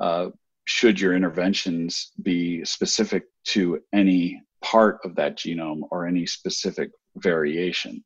uh, 0.00 0.28
should 0.66 1.00
your 1.00 1.14
interventions 1.14 2.12
be 2.22 2.64
specific 2.64 3.24
to 3.44 3.80
any 3.92 4.42
part 4.62 4.98
of 5.04 5.14
that 5.14 5.38
genome 5.38 5.82
or 5.90 6.06
any 6.06 6.26
specific 6.26 6.90
variation. 7.16 8.04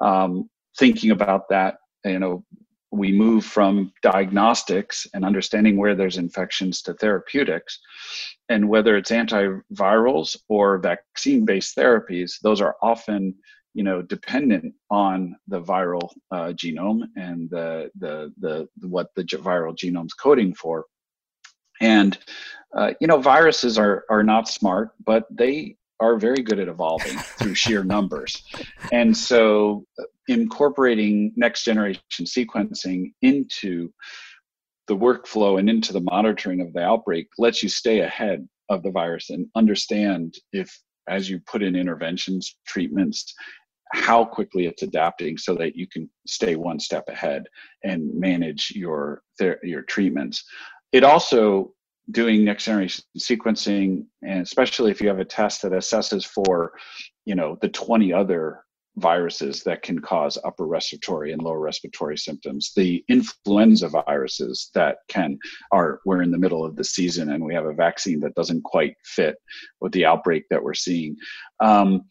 Um, 0.00 0.48
thinking 0.78 1.10
about 1.10 1.48
that, 1.50 1.78
you 2.04 2.18
know, 2.18 2.44
we 2.96 3.12
move 3.12 3.44
from 3.44 3.92
diagnostics 4.02 5.06
and 5.14 5.24
understanding 5.24 5.76
where 5.76 5.94
there's 5.94 6.18
infections 6.18 6.82
to 6.82 6.94
therapeutics. 6.94 7.78
And 8.48 8.68
whether 8.68 8.96
it's 8.96 9.10
antivirals 9.10 10.36
or 10.48 10.78
vaccine 10.78 11.44
based 11.44 11.76
therapies, 11.76 12.40
those 12.42 12.60
are 12.60 12.76
often 12.82 13.34
you 13.74 13.82
know 13.82 14.00
dependent 14.00 14.72
on 14.90 15.36
the 15.48 15.60
viral 15.60 16.10
uh, 16.30 16.50
genome 16.62 17.02
and 17.16 17.50
the, 17.50 17.90
the 17.98 18.32
the 18.40 18.66
what 18.88 19.08
the 19.14 19.22
viral 19.22 19.76
genome's 19.76 20.14
coding 20.14 20.54
for 20.54 20.86
and 21.82 22.18
uh, 22.74 22.92
you 23.00 23.06
know 23.06 23.18
viruses 23.20 23.76
are 23.76 24.04
are 24.08 24.22
not 24.22 24.48
smart 24.48 24.92
but 25.04 25.26
they 25.30 25.76
are 26.00 26.18
very 26.18 26.42
good 26.42 26.58
at 26.58 26.68
evolving 26.68 27.16
through 27.18 27.54
sheer 27.54 27.82
numbers. 27.82 28.42
And 28.92 29.16
so 29.16 29.84
uh, 29.98 30.04
incorporating 30.28 31.32
next 31.36 31.64
generation 31.64 32.02
sequencing 32.22 33.12
into 33.22 33.90
the 34.88 34.96
workflow 34.96 35.58
and 35.58 35.68
into 35.68 35.92
the 35.92 36.00
monitoring 36.00 36.60
of 36.60 36.72
the 36.72 36.82
outbreak 36.82 37.28
lets 37.38 37.62
you 37.62 37.68
stay 37.68 38.00
ahead 38.00 38.46
of 38.68 38.82
the 38.82 38.90
virus 38.90 39.30
and 39.30 39.46
understand 39.56 40.34
if 40.52 40.80
as 41.08 41.30
you 41.30 41.40
put 41.46 41.62
in 41.62 41.76
interventions 41.76 42.56
treatments 42.66 43.32
how 43.92 44.24
quickly 44.24 44.66
it's 44.66 44.82
adapting 44.82 45.38
so 45.38 45.54
that 45.54 45.76
you 45.76 45.86
can 45.88 46.10
stay 46.26 46.56
one 46.56 46.80
step 46.80 47.04
ahead 47.08 47.44
and 47.84 48.12
manage 48.14 48.72
your 48.74 49.22
your 49.62 49.82
treatments 49.82 50.44
it 50.92 51.04
also 51.04 51.72
doing 52.10 52.44
next 52.44 52.64
generation 52.64 53.04
sequencing 53.18 54.06
and 54.22 54.40
especially 54.42 54.90
if 54.90 55.00
you 55.00 55.08
have 55.08 55.18
a 55.18 55.24
test 55.24 55.62
that 55.62 55.72
assesses 55.72 56.24
for 56.24 56.72
you 57.24 57.34
know 57.34 57.58
the 57.60 57.68
20 57.68 58.12
other 58.12 58.60
viruses 58.98 59.62
that 59.62 59.82
can 59.82 59.98
cause 59.98 60.38
upper 60.44 60.66
respiratory 60.66 61.32
and 61.32 61.42
lower 61.42 61.60
respiratory 61.60 62.16
symptoms 62.16 62.72
the 62.76 63.04
influenza 63.08 63.88
viruses 63.88 64.70
that 64.74 64.98
can 65.08 65.38
are 65.72 66.00
we're 66.06 66.22
in 66.22 66.30
the 66.30 66.38
middle 66.38 66.64
of 66.64 66.76
the 66.76 66.84
season 66.84 67.32
and 67.32 67.44
we 67.44 67.54
have 67.54 67.66
a 67.66 67.74
vaccine 67.74 68.20
that 68.20 68.34
doesn't 68.34 68.62
quite 68.62 68.94
fit 69.04 69.36
with 69.80 69.92
the 69.92 70.04
outbreak 70.04 70.44
that 70.50 70.62
we're 70.62 70.74
seeing. 70.74 71.16
Um, 71.60 72.02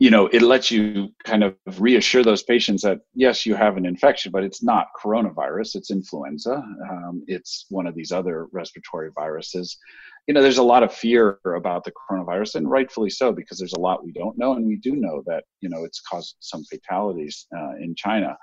you 0.00 0.10
know 0.10 0.26
it 0.28 0.40
lets 0.40 0.70
you 0.70 1.10
kind 1.24 1.44
of 1.44 1.54
reassure 1.78 2.24
those 2.24 2.42
patients 2.42 2.82
that 2.82 3.00
yes 3.14 3.44
you 3.44 3.54
have 3.54 3.76
an 3.76 3.84
infection 3.84 4.32
but 4.32 4.42
it's 4.42 4.62
not 4.62 4.86
coronavirus 5.00 5.76
it's 5.76 5.90
influenza. 5.90 6.54
Um, 6.90 7.22
it's 7.26 7.66
one 7.68 7.86
of 7.86 7.94
these 7.94 8.10
other 8.10 8.46
respiratory 8.50 9.10
viruses. 9.14 9.78
You 10.26 10.34
know 10.34 10.42
there's 10.42 10.58
a 10.58 10.62
lot 10.62 10.82
of 10.82 10.92
fear 10.92 11.38
about 11.44 11.84
the 11.84 11.92
coronavirus 11.92 12.54
and 12.56 12.70
rightfully 12.70 13.10
so 13.10 13.30
because 13.30 13.58
there's 13.58 13.74
a 13.74 13.80
lot 13.80 14.02
we 14.02 14.12
don't 14.12 14.38
know 14.38 14.54
and 14.54 14.66
we 14.66 14.76
do 14.76 14.96
know 14.96 15.22
that 15.26 15.44
you 15.60 15.68
know 15.68 15.84
it's 15.84 16.00
caused 16.00 16.36
some 16.40 16.64
fatalities 16.64 17.46
uh, 17.56 17.74
in 17.78 17.94
china. 17.94 18.36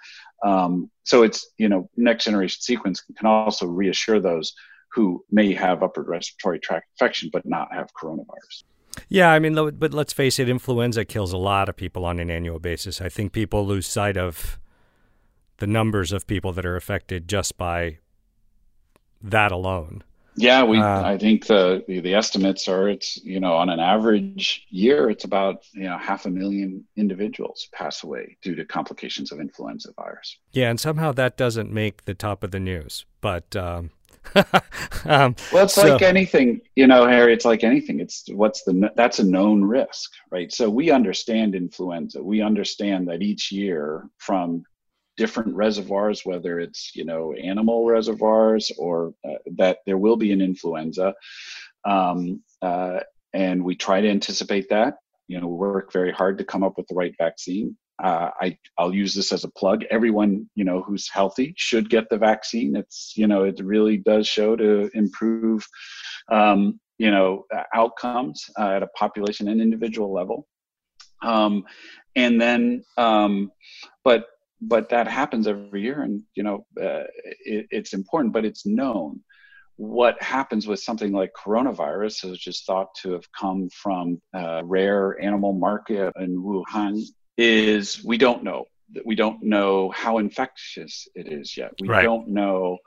Um, 0.46 0.92
so 1.04 1.24
it's 1.24 1.50
you 1.58 1.70
know 1.70 1.90
next 1.98 2.26
generation 2.26 2.62
sequence 2.62 3.02
can 3.02 3.26
also 3.26 3.66
reassure 3.66 4.20
those 4.20 4.54
who 4.94 5.26
may 5.32 5.54
have 5.54 5.82
upper 5.82 6.04
respiratory 6.04 6.60
tract 6.60 6.86
infection 6.94 7.32
but 7.34 7.46
not 7.46 7.74
have 7.74 7.90
coronavirus 8.00 8.64
yeah, 9.10 9.32
I 9.32 9.39
mean, 9.39 9.56
but 9.77 9.94
let's 9.94 10.13
face 10.13 10.39
it, 10.39 10.50
influenza 10.50 11.06
kills 11.06 11.34
a 11.34 11.38
lot 11.38 11.70
of 11.70 11.75
people 11.75 12.06
on 12.06 12.20
an 12.20 12.30
annual 12.30 12.60
basis. 12.60 13.01
I 13.01 13.10
think 13.10 13.32
people 13.32 13.66
lose 13.66 13.88
sight 13.88 14.18
of 14.18 14.60
the 15.58 15.68
numbers 15.68 16.12
of 16.12 16.27
people 16.27 16.54
that 16.54 16.66
are 16.66 16.75
affected 16.75 17.27
just 17.27 17.58
by 17.58 17.98
that 19.22 19.51
alone. 19.51 20.04
Yeah, 20.38 20.63
we. 20.63 20.80
Uh, 20.80 21.01
I 21.04 21.18
think 21.18 21.48
the, 21.48 21.84
the, 21.88 22.00
the 22.00 22.13
estimates 22.13 22.68
are 22.68 22.88
it's 22.88 23.18
you 23.24 23.39
know 23.39 23.54
on 23.54 23.70
an 23.70 23.80
average 23.80 24.68
year 24.70 25.10
it's 25.10 25.24
about 25.24 25.66
you 25.74 25.86
know 25.86 25.98
half 25.98 26.27
a 26.27 26.30
million 26.30 26.86
individuals 26.96 27.68
pass 27.74 28.04
away 28.04 28.38
due 28.44 28.54
to 28.54 28.63
complications 28.63 29.32
of 29.32 29.39
influenza 29.39 29.92
virus. 29.94 30.38
Yeah, 30.51 30.70
and 30.70 30.80
somehow 30.80 31.12
that 31.13 31.38
doesn't 31.38 31.74
make 31.74 32.06
the 32.06 32.13
top 32.13 32.44
of 32.44 32.51
the 32.51 32.60
news, 32.60 33.06
but 33.20 33.56
um, 33.56 33.89
um, 35.05 35.36
well, 35.51 35.65
it's 35.65 35.74
so. 35.74 35.93
like 35.93 36.01
anything, 36.01 36.62
you 36.75 36.88
know, 36.88 37.07
Harry. 37.07 37.34
It's 37.34 37.46
like 37.46 37.63
anything. 37.63 38.00
It's 38.00 38.25
what's 38.31 38.63
the 38.63 38.91
that's 38.96 39.19
a 39.19 39.24
known 39.24 39.63
risk, 39.63 40.12
right? 40.31 40.51
So 40.51 40.69
we 40.69 40.91
understand 40.91 41.55
influenza. 41.55 42.22
We 42.22 42.41
understand 42.41 43.07
that 43.10 43.22
each 43.22 43.51
year 43.51 44.10
from 44.17 44.63
different 45.17 45.55
reservoirs, 45.55 46.25
whether 46.25 46.60
it's 46.60 46.96
you 46.96 47.05
know 47.05 47.34
animal 47.34 47.86
reservoirs 47.86 48.72
or 48.77 49.13
uh, 49.27 49.38
that 49.57 49.79
there 49.86 49.98
will 49.98 50.17
be 50.17 50.31
an 50.31 50.41
influenza, 50.41 51.13
um, 51.86 52.41
uh, 52.62 53.00
and 53.34 53.63
we 53.63 53.75
try 53.75 54.01
to 54.01 54.10
anticipate 54.10 54.69
that. 54.69 54.98
You 55.27 55.41
know, 55.41 55.48
we 55.48 55.57
work 55.57 55.91
very 55.91 56.12
hard 56.12 56.38
to 56.38 56.46
come 56.46 56.63
up 56.63 56.77
with 56.77 56.88
the 56.88 56.96
right 56.96 57.13
vaccine 57.17 57.75
uh, 58.04 58.30
I, 58.39 58.58
I'll 58.77 58.94
use 58.94 59.13
this 59.13 59.32
as 59.32 59.44
a 59.44 59.51
plug. 59.51 59.84
Everyone, 59.89 60.50
you 60.56 60.63
know, 60.63 60.82
who's 60.82 61.10
healthy 61.10 61.54
should 61.58 61.89
get 61.89 62.10
the 62.10 62.18
vaccine. 62.18 62.75
It's, 62.75 63.13
you 63.16 63.27
know, 63.27 63.44
it 63.44 63.60
really 63.63 63.98
does 63.98 64.27
show 64.27 64.56
to 64.56 64.89
improve, 64.94 65.68
um, 66.32 66.80
you 66.98 67.12
know, 67.12 67.46
outcomes 67.74 68.50
uh, 68.60 68.72
at 68.72 68.84
a 68.84 68.88
population 68.88 69.48
and 69.48 69.62
individual 69.62 70.13
level. 70.13 70.48
Um, 71.24 71.63
and 72.16 72.39
then, 72.39 72.84
um, 72.98 73.51
but 74.04 74.25
but 74.60 74.89
that 74.89 75.08
happens 75.08 75.48
every 75.48 75.84
year, 75.84 76.01
and 76.01 76.24
you 76.36 76.44
know, 76.44 76.66
uh, 76.82 77.04
it, 77.46 77.68
it's 77.70 77.94
important, 77.94 78.34
but 78.34 78.46
it's 78.46 78.66
known. 78.66 79.22
What 79.75 80.22
happens 80.22 80.66
with 80.66 80.80
something 80.80 81.12
like 81.12 81.32
coronavirus, 81.38 82.32
which 82.32 82.48
is 82.48 82.63
thought 82.63 82.88
to 83.04 83.12
have 83.12 83.32
come 83.39 83.70
from 83.70 84.20
a 84.34 84.63
rare 84.66 85.22
animal 85.22 85.54
market 85.54 86.12
in 86.20 86.42
Wuhan, 86.42 87.00
is 87.38 88.03
we 88.03 88.17
don't 88.17 88.44
know 88.44 88.65
that 88.94 89.06
we 89.06 89.15
don't 89.15 89.44
know 89.44 89.89
how 89.91 90.17
infectious 90.17 91.08
it 91.15 91.27
is 91.27 91.56
yet. 91.58 91.74
We 91.79 91.88
right. 91.88 92.03
don't 92.03 92.29
know 92.29 92.77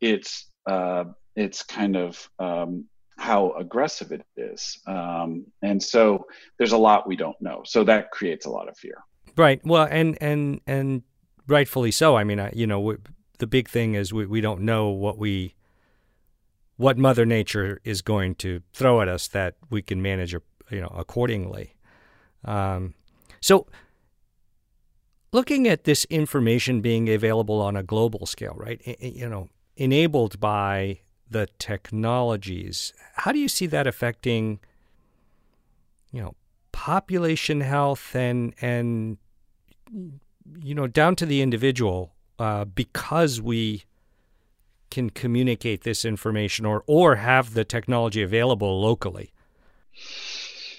its 0.00 0.46
uh, 0.66 1.04
its 1.36 1.62
kind 1.62 1.96
of 1.96 2.28
um, 2.38 2.86
how 3.18 3.52
aggressive 3.52 4.12
it 4.12 4.24
is, 4.36 4.78
um, 4.86 5.46
and 5.62 5.82
so 5.82 6.26
there's 6.58 6.72
a 6.72 6.78
lot 6.78 7.06
we 7.06 7.16
don't 7.16 7.40
know. 7.40 7.62
So 7.64 7.84
that 7.84 8.10
creates 8.10 8.46
a 8.46 8.50
lot 8.50 8.68
of 8.68 8.76
fear. 8.76 9.02
Right. 9.36 9.60
Well, 9.64 9.86
and 9.90 10.18
and 10.20 10.60
and 10.66 11.02
rightfully 11.46 11.90
so. 11.90 12.16
I 12.16 12.24
mean, 12.24 12.40
I, 12.40 12.52
you 12.54 12.66
know, 12.66 12.80
we, 12.80 12.96
the 13.38 13.46
big 13.46 13.68
thing 13.68 13.94
is 13.94 14.12
we 14.12 14.26
we 14.26 14.40
don't 14.40 14.62
know 14.62 14.88
what 14.88 15.18
we 15.18 15.54
what 16.76 16.98
Mother 16.98 17.24
Nature 17.24 17.80
is 17.84 18.02
going 18.02 18.34
to 18.36 18.62
throw 18.72 19.00
at 19.00 19.08
us 19.08 19.28
that 19.28 19.54
we 19.70 19.82
can 19.82 20.02
manage, 20.02 20.32
you 20.32 20.80
know, 20.80 20.92
accordingly. 20.96 21.74
Um, 22.44 22.94
so 23.40 23.66
looking 25.32 25.66
at 25.66 25.84
this 25.84 26.04
information 26.06 26.80
being 26.80 27.08
available 27.08 27.60
on 27.60 27.76
a 27.76 27.82
global 27.82 28.26
scale, 28.26 28.54
right? 28.56 28.80
You 29.00 29.28
know, 29.28 29.48
enabled 29.76 30.38
by 30.38 31.00
the 31.28 31.48
technologies, 31.58 32.92
how 33.14 33.32
do 33.32 33.38
you 33.38 33.48
see 33.48 33.66
that 33.66 33.86
affecting, 33.86 34.60
you 36.12 36.20
know, 36.22 36.34
population 36.72 37.60
health 37.60 38.14
and 38.14 38.54
and 38.60 39.18
you 40.60 40.74
know 40.74 40.86
down 40.86 41.14
to 41.14 41.26
the 41.26 41.40
individual 41.40 42.14
uh, 42.38 42.64
because 42.64 43.40
we 43.40 43.84
can 44.90 45.08
communicate 45.08 45.82
this 45.82 46.04
information 46.04 46.66
or 46.66 46.82
or 46.86 47.16
have 47.16 47.54
the 47.54 47.64
technology 47.64 48.22
available 48.22 48.80
locally? 48.80 49.32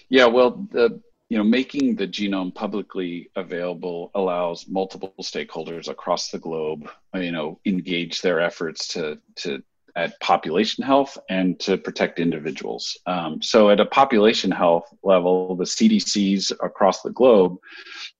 Yeah, 0.09 0.25
well, 0.25 0.67
the 0.71 1.01
you 1.33 1.39
know 1.39 1.43
making 1.43 1.95
the 1.95 2.07
genome 2.07 2.53
publicly 2.53 3.31
available 3.35 4.11
allows 4.13 4.67
multiple 4.67 5.11
stakeholders 5.19 5.87
across 5.87 6.29
the 6.29 6.37
globe 6.37 6.87
you 7.15 7.31
know 7.31 7.59
engage 7.65 8.21
their 8.21 8.39
efforts 8.39 8.87
to 8.89 9.17
to 9.35 9.63
at 9.95 10.19
population 10.19 10.83
health 10.83 11.17
and 11.29 11.59
to 11.59 11.77
protect 11.77 12.19
individuals. 12.19 12.97
Um, 13.05 13.41
so, 13.41 13.69
at 13.69 13.79
a 13.79 13.85
population 13.85 14.51
health 14.51 14.85
level, 15.03 15.55
the 15.55 15.65
CDCs 15.65 16.51
across 16.63 17.01
the 17.01 17.11
globe 17.11 17.57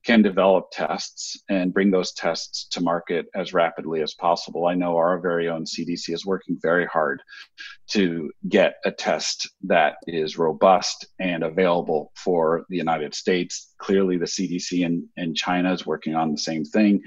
can 0.06 0.22
develop 0.22 0.70
tests 0.72 1.42
and 1.50 1.74
bring 1.74 1.90
those 1.90 2.14
tests 2.14 2.68
to 2.72 2.82
market 2.82 3.26
as 3.36 3.54
rapidly 3.54 4.02
as 4.02 4.14
possible. 4.14 4.68
I 4.68 4.76
know 4.76 4.98
our 4.98 5.20
very 5.20 5.50
own 5.50 5.66
CDC 5.66 6.14
is 6.14 6.26
working 6.26 6.58
very 6.62 6.86
hard 6.86 7.22
to 7.90 8.32
get 8.50 8.76
a 8.86 8.92
test 8.92 9.50
that 9.64 9.96
is 10.08 10.38
robust 10.38 11.08
and 11.20 11.44
available 11.44 12.12
for 12.16 12.66
the 12.70 12.78
United 12.78 13.16
States. 13.16 13.73
Clearly, 13.84 14.18
the 14.18 14.26
CDC 14.26 14.86
and, 14.86 15.04
in 15.18 15.36
China 15.36 15.74
is 15.74 15.86
working 15.86 16.16
on 16.16 16.32
the 16.32 16.38
same 16.38 16.64
thing. 16.64 17.04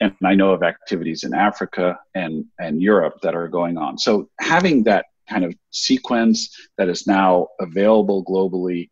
And 0.00 0.14
I 0.24 0.34
know 0.34 0.52
of 0.52 0.62
activities 0.62 1.24
in 1.24 1.34
Africa 1.34 1.98
and, 2.14 2.44
and 2.60 2.80
Europe 2.80 3.16
that 3.22 3.34
are 3.34 3.48
going 3.48 3.76
on. 3.76 3.98
So, 3.98 4.30
having 4.40 4.84
that 4.84 5.06
kind 5.28 5.44
of 5.44 5.54
sequence 5.70 6.54
that 6.78 6.88
is 6.88 7.06
now 7.06 7.48
available 7.60 8.24
globally 8.24 8.88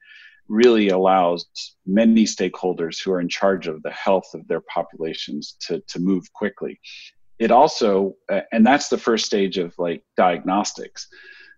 really 0.48 0.88
allows 0.88 1.46
many 1.86 2.24
stakeholders 2.24 3.00
who 3.00 3.12
are 3.12 3.20
in 3.20 3.28
charge 3.28 3.68
of 3.68 3.80
the 3.84 3.92
health 3.92 4.28
of 4.34 4.46
their 4.48 4.62
populations 4.62 5.56
to, 5.60 5.80
to 5.86 6.00
move 6.00 6.24
quickly. 6.32 6.80
It 7.38 7.52
also, 7.52 8.16
and 8.52 8.66
that's 8.66 8.88
the 8.88 8.98
first 8.98 9.24
stage 9.24 9.56
of 9.56 9.72
like 9.78 10.02
diagnostics. 10.16 11.06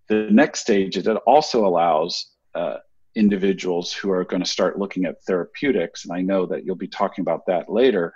The 0.07 0.27
next 0.29 0.59
stage 0.59 0.97
is 0.97 1.07
it 1.07 1.17
also 1.25 1.65
allows 1.65 2.33
uh, 2.53 2.77
individuals 3.15 3.93
who 3.93 4.11
are 4.11 4.25
going 4.25 4.43
to 4.43 4.49
start 4.49 4.79
looking 4.79 5.05
at 5.05 5.23
therapeutics, 5.23 6.05
and 6.05 6.13
I 6.13 6.21
know 6.21 6.45
that 6.47 6.65
you'll 6.65 6.75
be 6.75 6.87
talking 6.87 7.21
about 7.21 7.45
that 7.47 7.71
later 7.71 8.13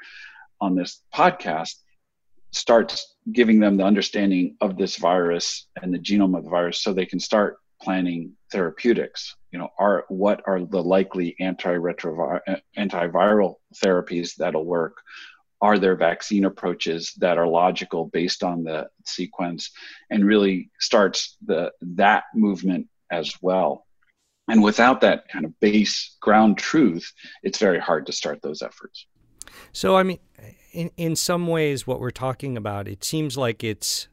on 0.60 0.76
this 0.76 1.02
podcast, 1.14 1.76
starts 2.52 3.16
giving 3.32 3.60
them 3.60 3.78
the 3.78 3.84
understanding 3.84 4.56
of 4.62 4.78
this 4.78 4.98
virus 4.98 5.68
and 5.82 5.94
the 5.94 6.00
genome 6.00 6.38
of 6.38 6.44
the 6.44 6.50
virus 6.50 6.82
so 6.82 6.94
they 6.94 7.06
can 7.06 7.20
start 7.20 7.58
planning 7.82 8.34
therapeutics. 8.52 9.36
You 9.52 9.60
know 9.60 9.70
are 9.78 10.06
what 10.10 10.42
are 10.46 10.62
the 10.62 10.82
likely 10.82 11.36
antiretroviral 11.42 12.40
antiviral 12.78 13.56
therapies 13.84 14.36
that'll 14.36 14.66
work? 14.66 14.98
Are 15.62 15.80
there 15.80 15.96
vaccine 15.96 16.46
approaches 16.46 17.14
that 17.18 17.38
are 17.38 17.48
logical 17.48 18.06
based 18.06 18.44
on 18.44 18.64
the 18.64 18.88
sequence? 19.06 19.72
And 20.10 20.26
really 20.26 20.70
starts 20.80 21.38
the 21.46 21.72
that 21.82 22.26
movement 22.34 22.88
as 23.12 23.34
well 23.42 23.87
and 24.48 24.64
without 24.64 25.02
that 25.02 25.28
kind 25.30 25.46
of 25.46 25.60
base 25.60 26.16
ground 26.22 26.58
truth 26.58 27.12
it's 27.44 27.58
very 27.58 27.80
hard 27.80 28.06
to 28.06 28.12
start 28.12 28.42
those 28.42 28.62
efforts 28.62 29.06
so 29.72 29.96
i 29.96 30.04
mean 30.04 30.20
in 30.72 30.92
in 30.98 31.16
some 31.16 31.48
ways 31.48 31.88
what 31.88 32.00
we're 32.00 32.12
talking 32.12 32.58
about 32.58 32.88
it 32.88 33.04
seems 33.04 33.38
like 33.38 33.64
it's 33.64 34.08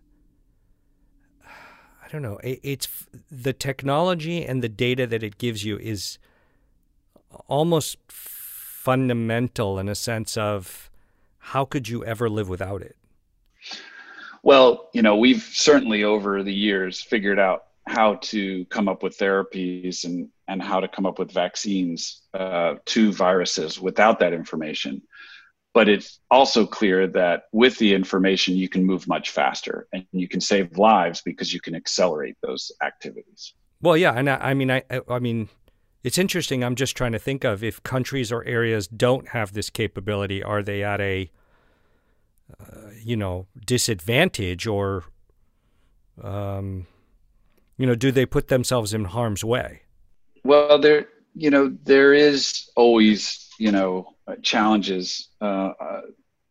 I 2.05 2.09
don't 2.13 2.23
know. 2.23 2.39
it's 2.45 3.07
the 3.31 3.53
technology 3.53 4.45
and 4.45 4.63
the 4.63 4.69
data 4.69 5.07
that 5.07 5.23
it 5.23 5.39
gives 5.39 5.65
you 5.65 5.79
is 5.79 6.19
almost 7.49 7.99
fundamental 8.09 9.79
in 9.79 9.89
a 9.89 9.95
sense 9.95 10.37
of 10.37 10.91
how 11.39 11.65
could 11.65 11.89
you 11.89 12.05
ever 12.05 12.29
live 12.29 12.49
without 12.49 12.83
it? 12.83 12.97
Well, 14.43 14.91
you 14.93 15.01
know, 15.01 15.17
we've 15.17 15.43
certainly 15.43 16.05
over 16.05 16.43
the 16.43 16.53
years 16.53 17.03
figured 17.03 17.39
out 17.39 17.65
how 17.87 18.15
to 18.17 18.65
come 18.67 18.89
up 18.89 19.03
with 19.03 19.19
therapies 19.19 20.05
and, 20.05 20.29
and 20.49 20.63
how 20.63 20.81
to 20.81 20.89
come 20.89 21.07
up 21.07 21.19
with 21.19 21.31
vaccines 21.31 22.23
uh, 22.33 22.75
to 22.87 23.13
viruses 23.13 23.81
without 23.81 24.21
that 24.21 24.33
information. 24.33 25.03
But 25.75 25.89
it's 25.89 26.21
also 26.31 26.67
clear 26.67 27.07
that 27.09 27.45
with 27.53 27.77
the 27.79 27.95
information 27.95 28.57
you 28.57 28.69
can 28.69 28.85
move 28.85 29.09
much 29.09 29.31
faster 29.31 29.89
and 29.93 30.07
you 30.13 30.29
can 30.29 30.41
save 30.41 30.79
lives 30.79 31.21
because 31.21 31.53
you 31.53 31.61
can 31.61 31.75
accelerate 31.75 32.37
those 32.43 32.71
activities. 32.83 33.55
Well 33.83 33.97
yeah 33.97 34.13
and 34.13 34.31
i, 34.31 34.37
I 34.37 34.55
mean 34.55 34.71
I, 34.71 34.83
I 35.09 35.19
mean 35.19 35.49
it's 36.05 36.19
interesting. 36.19 36.63
I'm 36.63 36.75
just 36.75 36.97
trying 36.97 37.13
to 37.13 37.19
think 37.19 37.45
of 37.45 37.65
if 37.65 37.83
countries 37.83 38.31
or 38.31 38.45
areas 38.45 38.87
don't 38.87 39.29
have 39.29 39.55
this 39.55 39.71
capability 39.71 40.43
are 40.43 40.63
they 40.63 40.85
at 40.85 41.01
a 41.01 41.31
uh, 42.61 42.91
you 43.03 43.17
know 43.17 43.47
disadvantage 43.67 44.67
or 44.67 45.05
um, 46.23 46.87
you 47.77 47.87
know 47.87 47.95
do 47.95 48.11
they 48.11 48.27
put 48.27 48.49
themselves 48.49 48.95
in 48.95 49.05
harm's 49.05 49.45
way 49.45 49.83
well 50.45 50.79
there 50.79 51.09
you 51.35 51.51
know 51.51 51.77
there 51.85 52.15
is 52.15 52.69
always 52.77 53.51
you 53.59 53.73
know 53.73 54.15
uh, 54.27 54.37
challenges. 54.43 55.29
Uh, 55.41 55.73
uh, 55.79 56.01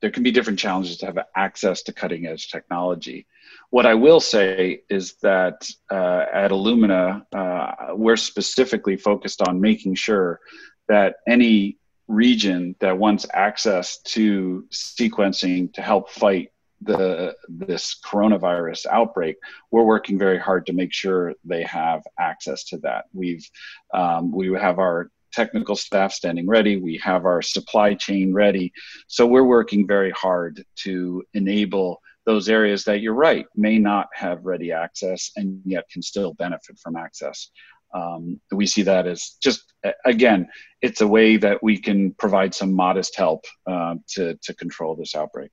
there 0.02 0.12
can 0.12 0.22
be 0.22 0.32
different 0.32 0.60
challenges 0.60 0.98
to 0.98 1.08
have 1.08 1.18
access 1.36 1.82
to 1.84 1.94
cutting 1.94 2.28
edge 2.28 2.50
technology. 2.50 3.26
What 3.72 3.88
I 3.88 3.96
will 3.96 4.20
say 4.20 4.82
is 4.90 5.16
that 5.24 5.68
uh, 5.90 6.26
at 6.32 6.52
Illumina, 6.52 7.24
uh, 7.34 7.96
we're 7.96 8.18
specifically 8.18 8.96
focused 8.96 9.42
on 9.42 9.60
making 9.60 9.96
sure 9.96 10.40
that 10.88 11.16
any 11.28 11.78
region 12.08 12.76
that 12.80 12.98
wants 12.98 13.26
access 13.34 14.00
to 14.04 14.66
sequencing 14.72 15.74
to 15.74 15.82
help 15.82 16.12
fight 16.12 16.52
the 16.86 17.36
this 17.48 18.00
coronavirus 18.06 18.86
outbreak, 18.88 19.38
we're 19.72 19.84
working 19.84 20.18
very 20.18 20.40
hard 20.40 20.66
to 20.68 20.74
make 20.74 20.94
sure 20.94 21.34
they 21.44 21.64
have 21.64 22.02
access 22.20 22.64
to 22.66 22.78
that. 22.80 23.06
We've 23.14 23.48
um, 23.94 24.32
we 24.32 24.54
have 24.60 24.80
our 24.80 25.10
technical 25.34 25.76
staff 25.76 26.14
standing 26.14 26.48
ready. 26.48 26.78
We 26.78 26.98
have 26.98 27.26
our 27.26 27.42
supply 27.42 27.96
chain 27.96 28.34
ready. 28.34 28.72
So 29.08 29.26
we're 29.26 29.44
working 29.44 29.88
very 29.88 30.12
hard 30.12 30.64
to 30.78 31.24
enable 31.34 32.00
those 32.26 32.48
areas 32.48 32.86
that 32.86 33.02
you're 33.02 33.14
right 33.14 33.46
may 33.56 33.78
not 33.78 34.08
have 34.14 34.46
ready 34.46 34.72
access 34.72 35.32
and 35.36 35.62
yet 35.66 35.90
can 35.92 36.02
still 36.02 36.34
benefit 36.36 36.78
from 36.80 36.96
access. 36.96 37.50
Um, 37.94 38.40
we 38.52 38.66
see 38.66 38.82
that 38.84 39.08
as 39.08 39.36
just 39.42 39.74
again, 40.06 40.48
it's 40.82 41.02
a 41.02 41.08
way 41.08 41.38
that 41.38 41.62
we 41.62 41.78
can 41.78 42.14
provide 42.14 42.54
some 42.56 42.74
modest 42.74 43.16
help 43.16 43.46
uh, 43.68 43.96
to 44.16 44.36
to 44.42 44.54
control 44.56 44.96
this 44.96 45.16
outbreak. 45.16 45.52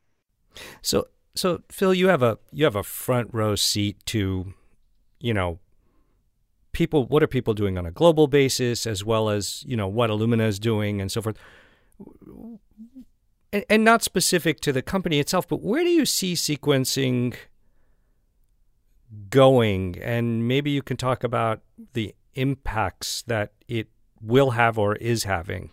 So, 0.82 1.08
so 1.34 1.62
Phil, 1.70 1.94
you 1.94 2.08
have 2.08 2.22
a 2.22 2.38
you 2.52 2.64
have 2.64 2.76
a 2.76 2.82
front 2.82 3.30
row 3.32 3.54
seat 3.54 4.04
to, 4.06 4.52
you 5.20 5.34
know, 5.34 5.58
people 6.72 7.06
what 7.06 7.22
are 7.22 7.28
people 7.28 7.54
doing 7.54 7.78
on 7.78 7.86
a 7.86 7.90
global 7.90 8.26
basis 8.26 8.86
as 8.86 9.04
well 9.04 9.28
as 9.28 9.64
you 9.66 9.76
know 9.76 9.88
what 9.88 10.10
Illumina 10.10 10.46
is 10.46 10.58
doing 10.58 11.00
and 11.00 11.10
so 11.10 11.22
forth. 11.22 11.38
And, 13.52 13.64
and 13.68 13.84
not 13.84 14.02
specific 14.02 14.60
to 14.60 14.72
the 14.72 14.82
company 14.82 15.18
itself 15.18 15.46
but 15.48 15.62
where 15.62 15.84
do 15.84 15.90
you 15.90 16.06
see 16.06 16.34
sequencing 16.34 17.34
going? 19.28 19.98
And 20.00 20.46
maybe 20.46 20.70
you 20.70 20.82
can 20.82 20.96
talk 20.96 21.24
about 21.24 21.60
the 21.92 22.14
impacts 22.34 23.22
that 23.22 23.52
it 23.68 23.88
will 24.20 24.50
have 24.50 24.78
or 24.78 24.96
is 24.96 25.24
having. 25.24 25.70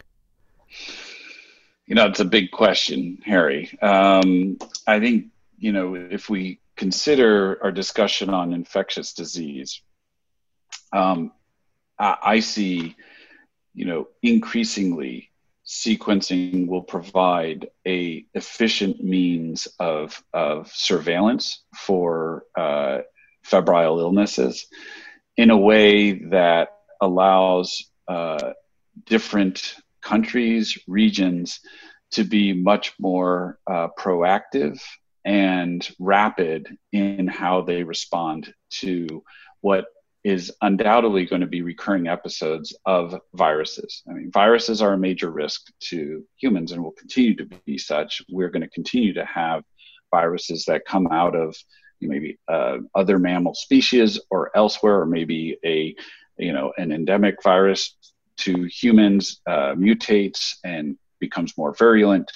You 1.86 1.96
know 1.96 2.06
it's 2.06 2.20
a 2.20 2.26
big 2.26 2.52
question 2.52 3.20
harry. 3.26 3.78
Um, 3.82 4.58
i 4.86 5.00
think 5.00 5.28
you 5.58 5.72
know 5.72 5.96
if 5.96 6.30
we 6.30 6.60
consider 6.76 7.60
our 7.64 7.72
discussion 7.72 8.30
on 8.30 8.54
infectious 8.54 9.14
disease 9.14 9.82
um, 10.94 11.32
I, 12.00 12.18
I 12.24 12.40
see, 12.40 12.96
you 13.74 13.86
know, 13.86 14.08
increasingly 14.22 15.32
sequencing 15.66 16.68
will 16.68 16.84
provide 16.84 17.68
a 17.86 18.26
efficient 18.34 19.04
means 19.04 19.68
of, 19.80 20.22
of 20.34 20.72
surveillance 20.74 21.64
for 21.76 22.44
uh, 22.58 23.00
febrile 23.44 24.00
illnesses 24.00 24.68
in 25.36 25.50
a 25.50 25.58
way 25.58 26.14
that 26.30 26.70
allows 27.02 27.92
uh, 28.08 28.54
different 29.06 29.76
countries, 30.02 30.80
regions 30.88 31.60
to 32.12 32.24
be 32.24 32.54
much 32.54 32.94
more 32.98 33.60
uh, 33.68 33.90
proactive 34.00 34.80
and 35.28 35.88
rapid 36.00 36.78
in 36.94 37.28
how 37.28 37.62
they 37.62 37.84
respond 37.84 38.52
to 38.70 39.22
what 39.60 39.86
is 40.24 40.52
undoubtedly 40.62 41.26
going 41.26 41.42
to 41.42 41.48
be 41.48 41.62
recurring 41.62 42.08
episodes 42.08 42.76
of 42.86 43.20
viruses. 43.34 44.04
I 44.10 44.14
mean, 44.14 44.32
viruses 44.32 44.82
are 44.82 44.94
a 44.94 44.98
major 44.98 45.30
risk 45.30 45.68
to 45.90 46.24
humans 46.38 46.72
and 46.72 46.82
will 46.82 46.94
continue 46.94 47.36
to 47.36 47.46
be 47.66 47.78
such. 47.78 48.22
We're 48.30 48.50
going 48.50 48.64
to 48.64 48.70
continue 48.70 49.14
to 49.14 49.26
have 49.26 49.64
viruses 50.10 50.64
that 50.66 50.86
come 50.86 51.08
out 51.08 51.36
of 51.36 51.56
maybe 52.00 52.40
uh, 52.48 52.78
other 52.96 53.20
mammal 53.20 53.54
species 53.54 54.20
or 54.30 54.50
elsewhere, 54.56 55.02
or 55.02 55.06
maybe 55.06 55.58
a 55.66 55.94
you 56.38 56.54
know 56.54 56.72
an 56.78 56.94
endemic 56.94 57.44
virus 57.44 57.96
to 58.38 58.64
humans 58.64 59.42
uh, 59.48 59.74
mutates 59.74 60.56
and 60.64 60.98
becomes 61.20 61.58
more 61.58 61.74
virulent. 61.74 62.32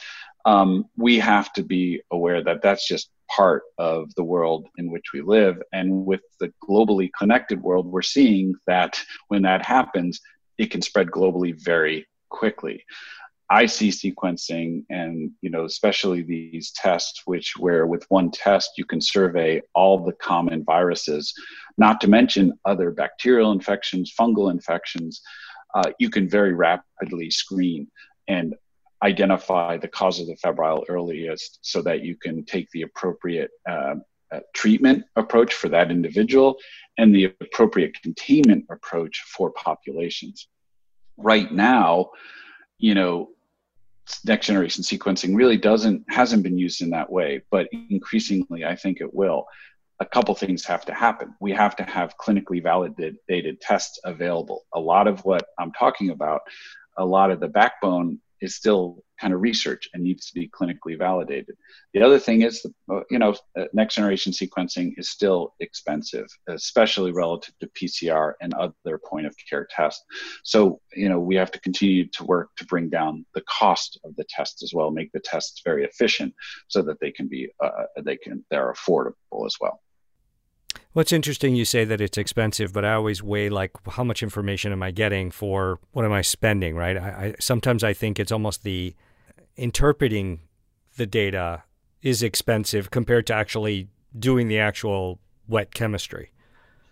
Um, 0.45 0.85
we 0.97 1.19
have 1.19 1.53
to 1.53 1.63
be 1.63 2.01
aware 2.11 2.43
that 2.43 2.61
that's 2.61 2.87
just 2.87 3.09
part 3.35 3.63
of 3.77 4.13
the 4.15 4.23
world 4.23 4.67
in 4.77 4.91
which 4.91 5.13
we 5.13 5.21
live. 5.21 5.61
And 5.71 6.05
with 6.05 6.21
the 6.39 6.51
globally 6.67 7.09
connected 7.17 7.61
world, 7.61 7.87
we're 7.87 8.01
seeing 8.01 8.55
that 8.67 8.99
when 9.29 9.43
that 9.43 9.65
happens, 9.65 10.19
it 10.57 10.71
can 10.71 10.81
spread 10.81 11.07
globally 11.07 11.55
very 11.63 12.07
quickly. 12.29 12.83
I 13.51 13.65
see 13.65 13.89
sequencing 13.89 14.85
and 14.89 15.31
you 15.41 15.49
know 15.49 15.65
especially 15.65 16.21
these 16.21 16.71
tests 16.71 17.23
which 17.25 17.53
where 17.57 17.85
with 17.85 18.05
one 18.07 18.31
test 18.31 18.71
you 18.77 18.85
can 18.85 19.01
survey 19.01 19.61
all 19.75 20.05
the 20.05 20.13
common 20.13 20.63
viruses 20.63 21.33
not 21.77 21.99
to 21.99 22.09
mention 22.09 22.57
other 22.63 22.91
bacterial 22.91 23.51
infections 23.51 24.13
fungal 24.17 24.51
infections 24.51 25.21
uh, 25.75 25.91
you 25.99 26.09
can 26.09 26.29
very 26.29 26.53
rapidly 26.53 27.29
screen 27.29 27.89
and 28.29 28.55
identify 29.03 29.77
the 29.77 29.87
cause 29.87 30.19
of 30.19 30.27
the 30.27 30.35
febrile 30.35 30.83
earliest 30.87 31.59
so 31.61 31.81
that 31.81 32.03
you 32.03 32.15
can 32.15 32.45
take 32.45 32.69
the 32.71 32.83
appropriate 32.83 33.51
uh, 33.69 33.95
uh, 34.31 34.39
treatment 34.53 35.03
approach 35.15 35.53
for 35.53 35.69
that 35.69 35.91
individual 35.91 36.57
and 36.97 37.13
the 37.13 37.25
appropriate 37.41 37.99
containment 38.01 38.65
approach 38.69 39.23
for 39.23 39.51
populations. 39.51 40.47
Right 41.17 41.51
now, 41.51 42.11
you 42.77 42.95
know, 42.95 43.29
next 44.25 44.47
generation 44.47 44.83
sequencing 44.83 45.35
really 45.35 45.57
doesn't 45.57 46.03
hasn't 46.09 46.43
been 46.43 46.57
used 46.57 46.81
in 46.81 46.89
that 46.91 47.11
way, 47.11 47.41
but 47.51 47.67
increasingly 47.89 48.65
I 48.65 48.75
think 48.75 49.01
it 49.01 49.13
will. 49.13 49.45
A 49.99 50.05
couple 50.05 50.33
things 50.33 50.65
have 50.65 50.85
to 50.85 50.93
happen. 50.93 51.35
We 51.39 51.51
have 51.51 51.75
to 51.75 51.83
have 51.83 52.15
clinically 52.17 52.63
validated 52.63 53.61
tests 53.61 53.99
available. 54.03 54.65
A 54.73 54.79
lot 54.79 55.07
of 55.07 55.23
what 55.25 55.45
I'm 55.59 55.71
talking 55.73 56.09
about, 56.09 56.41
a 56.97 57.05
lot 57.05 57.29
of 57.29 57.39
the 57.39 57.47
backbone 57.47 58.19
is 58.41 58.55
still 58.55 59.03
kind 59.19 59.33
of 59.33 59.41
research 59.41 59.87
and 59.93 60.03
needs 60.03 60.25
to 60.27 60.33
be 60.33 60.49
clinically 60.49 60.97
validated. 60.97 61.55
The 61.93 62.01
other 62.01 62.17
thing 62.17 62.41
is, 62.41 62.65
uh, 62.91 63.01
you 63.09 63.19
know, 63.19 63.35
uh, 63.57 63.65
next 63.73 63.95
generation 63.95 64.33
sequencing 64.33 64.93
is 64.97 65.09
still 65.09 65.53
expensive, 65.59 66.27
especially 66.47 67.11
relative 67.11 67.53
to 67.59 67.67
PCR 67.67 68.33
and 68.41 68.53
other 68.55 68.97
point 68.97 69.27
of 69.27 69.35
care 69.49 69.67
tests. 69.69 70.03
So, 70.43 70.81
you 70.93 71.07
know, 71.07 71.19
we 71.19 71.35
have 71.35 71.51
to 71.51 71.59
continue 71.59 72.07
to 72.07 72.23
work 72.23 72.49
to 72.57 72.65
bring 72.65 72.89
down 72.89 73.25
the 73.35 73.41
cost 73.41 73.99
of 74.03 74.15
the 74.15 74.25
tests 74.27 74.63
as 74.63 74.73
well, 74.73 74.89
make 74.89 75.11
the 75.11 75.19
tests 75.19 75.61
very 75.63 75.85
efficient 75.85 76.33
so 76.67 76.81
that 76.81 76.99
they 76.99 77.11
can 77.11 77.27
be, 77.27 77.49
uh, 77.63 77.83
they 78.03 78.17
can, 78.17 78.43
they're 78.49 78.73
affordable 78.73 79.45
as 79.45 79.55
well. 79.61 79.81
Well, 80.93 81.01
it's 81.01 81.13
interesting 81.13 81.55
you 81.55 81.65
say 81.65 81.85
that 81.85 82.01
it's 82.01 82.17
expensive, 82.17 82.73
but 82.73 82.83
I 82.83 82.93
always 82.93 83.23
weigh 83.23 83.49
like 83.49 83.71
how 83.91 84.03
much 84.03 84.21
information 84.21 84.71
am 84.71 84.83
I 84.83 84.91
getting 84.91 85.31
for 85.31 85.79
what 85.91 86.05
am 86.05 86.11
I 86.11 86.21
spending, 86.21 86.75
right? 86.75 86.97
I, 86.97 87.09
I 87.09 87.35
sometimes 87.39 87.83
I 87.83 87.93
think 87.93 88.19
it's 88.19 88.31
almost 88.31 88.63
the 88.63 88.95
interpreting 89.55 90.41
the 90.97 91.05
data 91.05 91.63
is 92.01 92.23
expensive 92.23 92.91
compared 92.91 93.27
to 93.27 93.33
actually 93.33 93.87
doing 94.17 94.47
the 94.47 94.59
actual 94.59 95.19
wet 95.47 95.73
chemistry. 95.73 96.31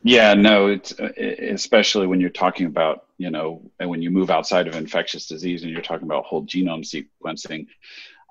Yeah, 0.04 0.34
no, 0.34 0.68
it's 0.68 0.98
uh, 0.98 1.10
especially 1.18 2.08
when 2.08 2.22
you're 2.22 2.30
talking 2.30 2.68
about, 2.68 3.08
you 3.18 3.30
know, 3.30 3.62
and 3.80 3.89
when 3.89 4.02
you 4.02 4.12
move 4.12 4.30
outside 4.30 4.68
of 4.68 4.76
infectious 4.76 5.28
disease 5.28 5.63
and 5.63 5.72
you're 5.72 5.82
talking 5.82 6.06
about 6.06 6.24
whole 6.24 6.46
genome 6.46 6.86
sequencing. 6.86 7.68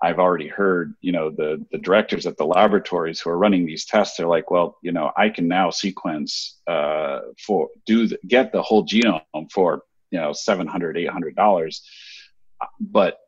I've 0.02 0.18
already 0.18 0.48
heard, 0.48 0.94
you 1.00 1.12
know, 1.12 1.30
the 1.30 1.64
the 1.72 1.78
directors 1.78 2.26
at 2.26 2.36
the 2.36 2.46
laboratories 2.46 3.20
who 3.20 3.30
are 3.30 3.38
running 3.38 3.66
these 3.66 3.84
tests. 3.84 4.16
They're 4.16 4.28
like, 4.28 4.50
well, 4.50 4.78
you 4.82 4.92
know, 4.92 5.10
I 5.16 5.28
can 5.28 5.48
now 5.48 5.70
sequence 5.70 6.58
uh, 6.66 7.20
for 7.44 7.68
do 7.86 8.06
the, 8.06 8.18
get 8.26 8.52
the 8.52 8.62
whole 8.62 8.86
genome 8.86 9.22
for 9.52 9.82
you 10.10 10.18
know 10.18 10.32
700 10.32 10.96
800 10.96 11.34
dollars 11.36 11.82
but 12.80 13.18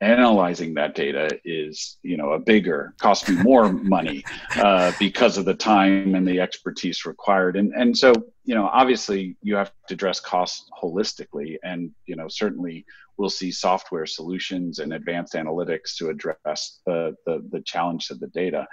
analyzing 0.00 0.72
that 0.74 0.94
data 0.94 1.28
is 1.44 1.98
you 2.02 2.16
know 2.16 2.32
a 2.32 2.38
bigger 2.38 2.94
cost 2.98 3.28
me 3.28 3.36
more 3.42 3.70
money 3.96 4.24
uh, 4.56 4.92
because 4.98 5.36
of 5.36 5.44
the 5.44 5.54
time 5.54 6.14
and 6.14 6.26
the 6.26 6.40
expertise 6.40 7.04
required. 7.04 7.56
And 7.56 7.72
and 7.74 7.96
so 7.96 8.12
you 8.44 8.54
know 8.54 8.66
obviously 8.72 9.36
you 9.42 9.56
have 9.56 9.72
to 9.88 9.94
address 9.94 10.20
costs 10.20 10.68
holistically 10.82 11.56
and 11.62 11.90
you 12.06 12.16
know 12.16 12.28
certainly 12.28 12.84
we'll 13.18 13.28
see 13.28 13.50
software 13.50 14.06
solutions 14.06 14.78
and 14.78 14.94
advanced 14.94 15.34
analytics 15.34 15.94
to 15.96 16.08
address 16.08 16.80
the 16.86 17.14
the, 17.26 17.46
the 17.50 17.60
challenge 17.60 18.10
of 18.10 18.20
the 18.20 18.28
data. 18.28 18.66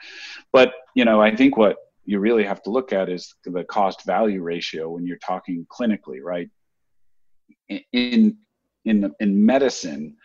But 0.53 0.71
you 0.95 1.05
know 1.05 1.21
i 1.21 1.35
think 1.35 1.57
what 1.57 1.77
you 2.05 2.19
really 2.19 2.45
have 2.45 2.63
to 2.63 2.69
look 2.69 2.93
at 2.93 3.09
is 3.09 3.35
the 3.43 3.65
cost 3.65 4.05
value 4.05 4.41
ratio 4.41 4.89
when 4.89 5.05
you're 5.05 5.17
talking 5.17 5.67
clinically 5.69 6.19
right? 6.23 6.49
In 7.91 8.37
in 8.87 9.13
in 9.19 9.45
medicine 9.45 10.15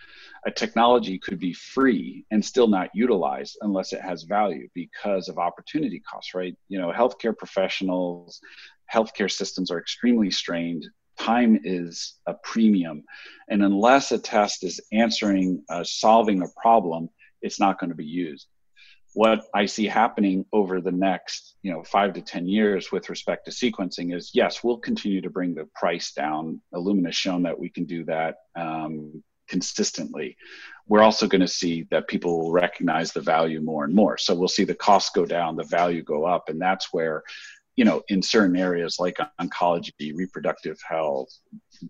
a 0.44 0.50
technology 0.50 1.18
could 1.18 1.38
be 1.38 1.52
free 1.52 2.24
and 2.30 2.44
still 2.44 2.66
not 2.66 2.90
utilized 2.94 3.56
unless 3.60 3.92
it 3.92 4.00
has 4.00 4.24
value 4.24 4.68
because 4.74 5.28
of 5.28 5.38
opportunity 5.38 6.00
costs, 6.00 6.34
right? 6.34 6.56
You 6.68 6.80
know, 6.80 6.92
healthcare 6.92 7.36
professionals, 7.36 8.40
healthcare 8.92 9.30
systems 9.30 9.70
are 9.70 9.78
extremely 9.78 10.30
strained. 10.30 10.84
Time 11.16 11.60
is 11.62 12.14
a 12.26 12.34
premium. 12.42 13.04
And 13.50 13.62
unless 13.62 14.10
a 14.10 14.18
test 14.18 14.64
is 14.64 14.80
answering, 14.90 15.62
uh, 15.68 15.84
solving 15.84 16.42
a 16.42 16.60
problem, 16.60 17.08
it's 17.40 17.60
not 17.60 17.78
going 17.78 17.90
to 17.90 17.96
be 17.96 18.04
used. 18.04 18.48
What 19.14 19.44
I 19.54 19.66
see 19.66 19.86
happening 19.86 20.46
over 20.52 20.80
the 20.80 20.92
next, 20.92 21.56
you 21.62 21.70
know, 21.70 21.82
five 21.84 22.14
to 22.14 22.22
ten 22.22 22.46
years 22.48 22.90
with 22.90 23.10
respect 23.10 23.44
to 23.44 23.50
sequencing 23.50 24.16
is, 24.16 24.30
yes, 24.32 24.64
we'll 24.64 24.78
continue 24.78 25.20
to 25.20 25.28
bring 25.30 25.54
the 25.54 25.68
price 25.74 26.12
down. 26.12 26.60
Illumina 26.74 27.06
has 27.06 27.16
shown 27.16 27.42
that 27.42 27.58
we 27.58 27.68
can 27.68 27.84
do 27.84 28.04
that. 28.06 28.36
Um, 28.56 29.22
consistently, 29.48 30.36
we're 30.86 31.02
also 31.02 31.26
going 31.26 31.42
to 31.42 31.48
see 31.48 31.86
that 31.90 32.08
people 32.08 32.38
will 32.38 32.52
recognize 32.52 33.12
the 33.12 33.20
value 33.20 33.60
more 33.60 33.84
and 33.84 33.94
more. 33.94 34.16
So 34.16 34.34
we'll 34.34 34.48
see 34.48 34.64
the 34.64 34.74
cost 34.74 35.14
go 35.14 35.26
down, 35.26 35.56
the 35.56 35.64
value 35.64 36.02
go 36.02 36.24
up, 36.24 36.48
and 36.48 36.58
that's 36.58 36.90
where, 36.90 37.22
you 37.76 37.84
know, 37.84 38.02
in 38.08 38.22
certain 38.22 38.56
areas 38.56 38.96
like 38.98 39.18
oncology, 39.38 40.14
reproductive 40.14 40.78
health, 40.88 41.28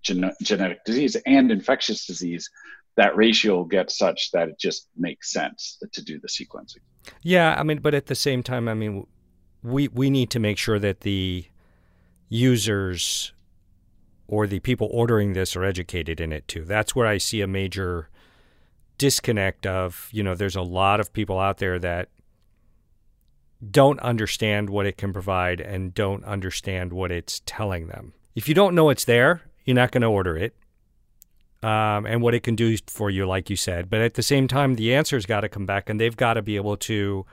gen- 0.01 0.35
genetic 0.43 0.85
disease, 0.85 1.17
and 1.25 1.53
infectious 1.53 2.05
disease, 2.05 2.51
that 2.97 3.17
ratio 3.17 3.57
will 3.57 3.65
get 3.65 3.93
such 3.93 4.31
that 4.33 4.49
it 4.49 4.59
just 4.59 4.89
makes 4.97 5.33
sense 5.33 5.81
to 5.93 6.03
do 6.03 6.19
the 6.19 6.29
sequencing. 6.29 6.79
Yeah, 7.23 7.57
I 7.59 7.63
mean, 7.63 7.79
but 7.79 7.95
at 7.95 8.07
the 8.07 8.15
same 8.15 8.43
time, 8.43 8.69
I 8.69 8.75
mean, 8.75 9.07
we 9.63 9.89
we 9.89 10.11
need 10.11 10.31
to 10.31 10.39
make 10.39 10.59
sure 10.59 10.79
that 10.79 11.01
the 11.01 11.47
users 12.29 13.33
or 14.27 14.47
the 14.47 14.61
people 14.61 14.89
ordering 14.91 15.35
this 15.35 15.55
are 15.57 15.65
educated 15.65 16.21
in 16.21 16.33
it 16.33 16.49
too. 16.49 16.65
That's 16.65 16.97
where 16.97 17.07
I 17.07 17.19
see 17.19 17.43
a 17.43 17.47
major 17.47 18.09
disconnect 18.97 19.67
of, 19.67 20.09
you 20.13 20.23
know, 20.23 20.35
there's 20.35 20.57
a 20.57 20.63
lot 20.63 21.01
of 21.01 21.13
people 21.13 21.39
out 21.39 21.59
there 21.59 21.79
that 21.79 22.09
don't 23.71 24.01
understand 24.01 24.71
what 24.71 24.87
it 24.87 24.97
can 24.97 25.13
provide 25.13 25.61
and 25.61 25.95
don't 25.95 26.25
understand 26.25 26.93
what 26.93 27.13
it's 27.13 27.43
telling 27.47 27.89
them. 27.89 28.13
If 28.35 28.49
you 28.49 28.55
don't 28.55 28.75
know 28.75 28.91
it's 28.91 29.05
there, 29.05 29.43
you're 29.65 29.75
not 29.77 29.93
going 29.93 30.03
to 30.03 30.09
order 30.09 30.37
it. 30.37 30.57
Um, 31.63 32.07
and 32.07 32.21
what 32.21 32.35
it 32.35 32.43
can 32.43 32.57
do 32.57 32.77
for 32.89 33.09
you, 33.09 33.25
like 33.25 33.49
you 33.49 33.55
said. 33.55 33.89
But 33.89 34.01
at 34.01 34.15
the 34.15 34.23
same 34.23 34.49
time, 34.49 34.75
the 34.75 34.93
answer's 34.93 35.27
got 35.27 35.43
to 35.43 35.49
come 35.49 35.65
back 35.65 35.89
and 35.89 36.01
they've 36.01 36.17
got 36.17 36.35
to 36.35 36.43
be 36.43 36.57
able 36.57 36.77
to 36.79 37.25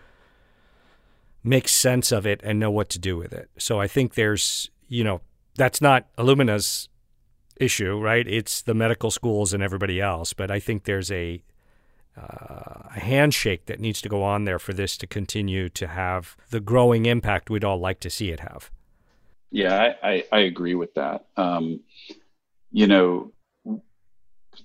make 1.43 1.67
sense 1.67 2.11
of 2.11 2.27
it 2.27 2.39
and 2.43 2.59
know 2.59 2.69
what 2.69 2.89
to 2.89 2.99
do 2.99 3.17
with 3.17 3.33
it. 3.33 3.49
So 3.57 3.79
I 3.79 3.87
think 3.87 4.13
there's, 4.13 4.69
you 4.87 5.03
know, 5.03 5.21
that's 5.55 5.81
not 5.81 6.07
Illumina's 6.17 6.89
issue, 7.57 7.97
right? 7.99 8.27
It's 8.27 8.61
the 8.61 8.75
medical 8.75 9.09
schools 9.09 9.51
and 9.51 9.63
everybody 9.63 9.99
else. 9.99 10.33
But 10.33 10.51
I 10.51 10.59
think 10.59 10.83
there's 10.83 11.11
a, 11.11 11.41
uh, 12.15 12.89
a 12.95 12.99
handshake 12.99 13.65
that 13.65 13.79
needs 13.79 13.99
to 14.01 14.09
go 14.09 14.21
on 14.21 14.43
there 14.43 14.59
for 14.59 14.73
this 14.73 14.95
to 14.97 15.07
continue 15.07 15.69
to 15.69 15.87
have 15.87 16.37
the 16.51 16.59
growing 16.59 17.07
impact 17.07 17.49
we'd 17.49 17.63
all 17.63 17.79
like 17.79 17.99
to 18.01 18.09
see 18.11 18.29
it 18.29 18.41
have. 18.41 18.69
Yeah, 19.51 19.95
I, 20.03 20.09
I, 20.09 20.23
I 20.31 20.39
agree 20.41 20.75
with 20.75 20.93
that. 20.93 21.25
Um, 21.35 21.79
you 22.71 22.85
know, 22.85 23.31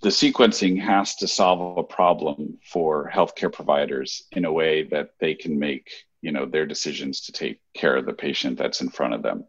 the 0.03 0.09
sequencing 0.09 0.81
has 0.81 1.15
to 1.17 1.29
solve 1.29 1.79
a 1.79 1.83
problem 1.83 2.59
for 2.65 3.11
healthcare 3.15 3.53
providers 3.53 4.25
in 4.33 4.45
a 4.45 4.53
way 4.53 4.85
that 4.85 5.11
they 5.21 5.35
can 5.35 5.59
make 5.59 5.91
you 6.23 6.33
know 6.33 6.47
their 6.47 6.67
decisions 6.67 7.21
to 7.23 7.33
take 7.33 7.61
care 7.75 7.97
of 7.97 8.07
the 8.07 8.13
patient 8.13 8.59
that's 8.59 8.81
in 8.81 8.89
front 8.89 9.15
of 9.15 9.23
them 9.23 9.45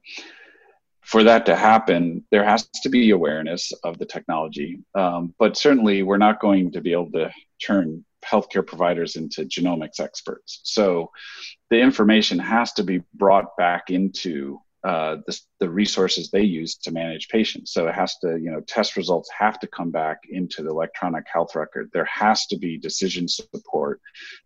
for 1.05 1.23
that 1.23 1.45
to 1.45 1.55
happen, 1.55 2.25
there 2.31 2.43
has 2.43 2.67
to 2.81 2.89
be 2.89 3.11
awareness 3.11 3.71
of 3.83 3.99
the 3.99 4.07
technology. 4.07 4.79
Um, 4.95 5.35
but 5.37 5.55
certainly, 5.55 6.01
we're 6.01 6.17
not 6.17 6.41
going 6.41 6.71
to 6.71 6.81
be 6.81 6.93
able 6.93 7.11
to 7.11 7.31
turn 7.63 8.03
healthcare 8.25 8.65
providers 8.65 9.15
into 9.15 9.45
genomics 9.45 9.99
experts. 9.99 10.61
So 10.63 11.11
the 11.69 11.79
information 11.79 12.39
has 12.39 12.73
to 12.73 12.83
be 12.83 13.03
brought 13.13 13.55
back 13.55 13.91
into 13.91 14.59
uh, 14.85 15.17
the, 15.25 15.39
the, 15.59 15.69
resources 15.69 16.29
they 16.29 16.43
use 16.43 16.75
to 16.75 16.91
manage 16.91 17.27
patients. 17.29 17.73
So 17.73 17.87
it 17.87 17.95
has 17.95 18.17
to, 18.19 18.37
you 18.39 18.51
know, 18.51 18.61
test 18.61 18.95
results 18.95 19.29
have 19.35 19.59
to 19.61 19.67
come 19.67 19.89
back 19.89 20.19
into 20.29 20.61
the 20.61 20.69
electronic 20.69 21.25
health 21.31 21.55
record. 21.55 21.89
There 21.91 22.05
has 22.05 22.45
to 22.47 22.57
be 22.57 22.77
decision 22.77 23.27
support 23.27 23.99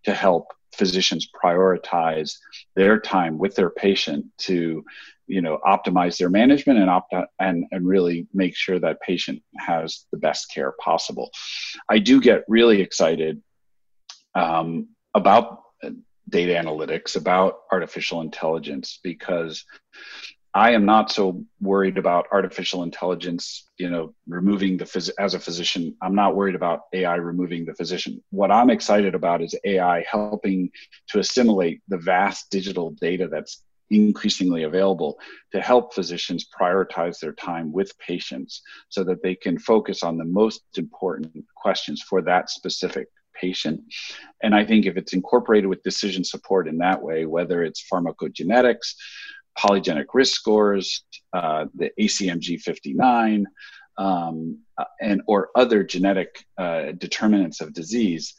to 0.06 0.14
help 0.14 0.48
physicians 0.74 1.28
prioritize 1.44 2.38
their 2.78 2.98
time 3.00 3.38
with 3.38 3.54
their 3.56 3.70
patient 3.70 4.26
to 4.38 4.86
you 5.28 5.42
know 5.42 5.60
optimize 5.66 6.18
their 6.18 6.30
management 6.30 6.80
and 6.80 6.90
opt 6.90 7.14
and 7.40 7.66
and 7.72 7.88
really 7.88 8.28
make 8.34 8.56
sure 8.56 8.80
that 8.80 9.02
patient 9.02 9.42
has 9.58 10.06
the 10.12 10.18
best 10.18 10.52
care 10.54 10.74
possible 10.80 11.32
i 11.90 11.98
do 12.00 12.22
get 12.22 12.44
really 12.48 12.82
excited 12.82 13.42
um, 14.36 14.88
about 15.16 15.64
data 16.30 16.54
analytics, 16.54 17.16
about 17.16 17.60
artificial 17.72 18.22
intelligence, 18.22 19.00
because 19.04 19.66
I 20.54 20.72
am 20.72 20.84
not 20.86 21.12
so 21.12 21.46
worried 21.62 21.98
about 21.98 22.26
artificial 22.32 22.82
intelligence, 22.82 23.70
you 23.78 23.90
know, 23.90 24.16
removing 24.28 24.78
the 24.78 24.86
phys- 24.86 25.12
as 25.20 25.36
a 25.36 25.40
physician. 25.40 25.96
I'm 26.02 26.16
not 26.16 26.36
worried 26.36 26.56
about 26.56 26.82
AI 26.92 27.16
removing 27.16 27.66
the 27.66 27.76
physician. 27.76 28.24
What 28.32 28.52
I'm 28.52 28.72
excited 28.72 29.14
about 29.14 29.44
is 29.44 29.54
AI 29.64 30.04
helping 30.10 30.72
to 31.10 31.20
assimilate 31.20 31.82
the 31.88 31.98
vast 31.98 32.50
digital 32.50 32.92
data 33.00 33.28
that's 33.28 33.64
increasingly 33.92 34.64
available 34.64 35.20
to 35.52 35.62
help 35.62 35.94
physicians 35.94 36.48
prioritize 36.60 37.20
their 37.20 37.34
time 37.34 37.72
with 37.72 37.98
patients 38.00 38.62
so 38.90 39.04
that 39.04 39.22
they 39.22 39.36
can 39.36 39.58
focus 39.58 40.04
on 40.04 40.18
the 40.18 40.26
most 40.26 40.62
important 40.78 41.46
questions 41.56 42.02
for 42.02 42.22
that 42.22 42.50
specific 42.50 43.08
patient. 43.40 43.82
And 44.44 44.56
I 44.56 44.66
think 44.66 44.86
if 44.86 44.98
it's 44.98 45.14
incorporated 45.14 45.70
with 45.70 45.84
decision 45.84 46.24
support 46.24 46.68
in 46.68 46.78
that 46.80 47.02
way, 47.02 47.26
whether 47.26 47.64
it's 47.64 47.86
pharmacogenetics, 47.92 48.94
polygenic 49.58 50.06
risk 50.14 50.34
scores, 50.36 51.04
uh, 51.34 51.66
the 51.76 51.92
ACMG 52.00 52.60
59, 52.62 53.46
um, 53.98 54.60
uh, 54.78 54.86
and 55.02 55.22
or 55.28 55.50
other 55.56 55.84
genetic 55.84 56.46
uh, 56.58 56.94
determinants 56.98 57.60
of 57.60 57.74
disease, 57.74 58.36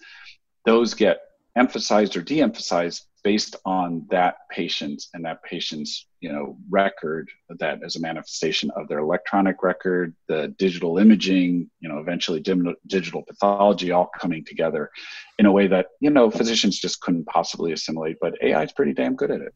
those 0.64 0.94
get 0.94 1.18
emphasized 1.56 2.16
or 2.16 2.22
de-emphasized 2.22 3.04
based 3.22 3.56
on 3.64 4.06
that 4.11 4.37
patient 4.50 5.02
and 5.14 5.24
that 5.24 5.42
patient's 5.42 6.06
you 6.20 6.33
know 6.33 6.56
record 6.68 7.28
that 7.59 7.83
as 7.83 7.96
a 7.96 8.00
manifestation 8.00 8.70
of 8.76 8.88
their 8.88 8.98
electronic 8.98 9.62
record 9.62 10.14
the 10.28 10.54
digital 10.59 10.98
imaging 10.98 11.70
you 11.80 11.88
know 11.88 11.98
eventually 11.98 12.40
dim- 12.40 12.76
digital 12.87 13.22
pathology 13.22 13.90
all 13.90 14.11
coming 14.18 14.44
together 14.44 14.90
in 15.38 15.46
a 15.46 15.52
way 15.52 15.66
that 15.66 15.87
you 16.00 16.11
know 16.11 16.30
physicians 16.30 16.78
just 16.78 17.00
couldn't 17.00 17.26
possibly 17.26 17.72
assimilate 17.72 18.16
but 18.20 18.35
ai 18.42 18.62
is 18.62 18.72
pretty 18.72 18.92
damn 18.92 19.16
good 19.16 19.30
at 19.30 19.40
it 19.40 19.54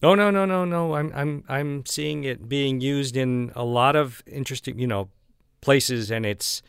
no 0.00 0.14
no 0.14 0.30
no 0.30 0.44
no 0.44 0.64
no! 0.64 0.94
I'm 0.94 1.12
I'm 1.12 1.44
I'm 1.48 1.84
seeing 1.84 2.22
it 2.22 2.48
being 2.48 2.80
used 2.80 3.16
in 3.16 3.50
a 3.56 3.64
lot 3.64 3.96
of 3.96 4.22
interesting 4.26 4.78
you 4.78 4.86
know 4.86 5.08
places, 5.60 6.10
and 6.10 6.24
it's 6.24 6.62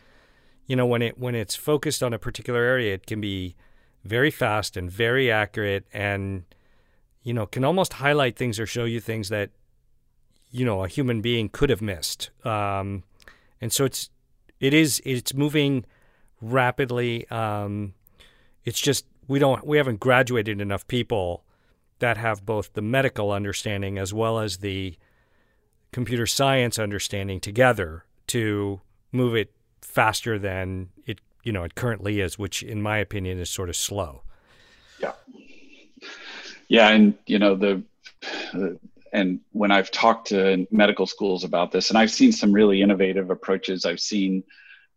you 0.65 0.75
know 0.75 0.85
when 0.85 1.03
it 1.03 1.19
when 1.19 1.35
it's 1.35 1.55
focused 1.55 2.01
on 2.01 2.11
a 2.11 2.17
particular 2.17 2.61
area, 2.61 2.95
it 2.95 3.05
can 3.05 3.21
be 3.21 3.55
very 4.03 4.31
fast 4.31 4.77
and 4.77 4.89
very 4.89 5.31
accurate 5.31 5.85
and 5.93 6.43
you 7.23 7.33
know 7.33 7.45
can 7.45 7.63
almost 7.63 7.93
highlight 7.93 8.35
things 8.35 8.59
or 8.59 8.65
show 8.65 8.85
you 8.85 8.99
things 8.99 9.29
that 9.29 9.49
you 10.51 10.65
know 10.65 10.83
a 10.83 10.87
human 10.87 11.21
being 11.21 11.49
could 11.49 11.69
have 11.69 11.81
missed. 11.81 12.29
Um, 12.45 13.03
and 13.61 13.71
so 13.71 13.85
it's 13.85 14.09
it 14.59 14.73
is 14.73 15.01
it's 15.05 15.33
moving 15.33 15.85
rapidly. 16.41 17.29
Um, 17.29 17.93
it's 18.65 18.79
just 18.79 19.05
we 19.27 19.39
don't 19.39 19.65
we 19.65 19.77
haven't 19.77 19.99
graduated 19.99 20.59
enough 20.61 20.87
people 20.87 21.43
that 21.99 22.17
have 22.17 22.45
both 22.45 22.73
the 22.73 22.81
medical 22.81 23.31
understanding 23.31 23.97
as 23.97 24.13
well 24.13 24.39
as 24.39 24.57
the 24.57 24.95
computer 25.91 26.25
science 26.25 26.79
understanding 26.79 27.39
together 27.39 28.05
to 28.27 28.79
move 29.11 29.35
it 29.35 29.51
faster 29.81 30.37
than 30.37 30.89
it 31.05 31.19
you 31.43 31.51
know 31.51 31.63
it 31.63 31.75
currently 31.75 32.19
is, 32.19 32.37
which 32.37 32.63
in 32.63 32.81
my 32.81 32.97
opinion 32.97 33.39
is 33.39 33.49
sort 33.49 33.69
of 33.69 33.75
slow. 33.75 34.23
Yeah. 34.99 35.13
Yeah, 36.67 36.89
and 36.89 37.15
you 37.25 37.39
know 37.39 37.55
the, 37.55 37.83
and 39.11 39.39
when 39.51 39.71
I've 39.71 39.91
talked 39.91 40.27
to 40.27 40.67
medical 40.71 41.07
schools 41.07 41.43
about 41.43 41.71
this, 41.71 41.89
and 41.89 41.97
I've 41.97 42.11
seen 42.11 42.31
some 42.31 42.51
really 42.51 42.81
innovative 42.81 43.31
approaches. 43.31 43.85
I've 43.85 43.99
seen, 43.99 44.43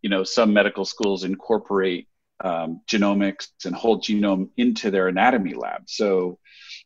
you 0.01 0.09
know, 0.09 0.23
some 0.23 0.53
medical 0.53 0.85
schools 0.85 1.23
incorporate 1.23 2.07
um, 2.43 2.81
genomics 2.87 3.47
and 3.65 3.75
whole 3.75 3.99
genome 3.99 4.49
into 4.57 4.91
their 4.91 5.07
anatomy 5.07 5.53
lab. 5.53 5.83
So, 5.87 6.39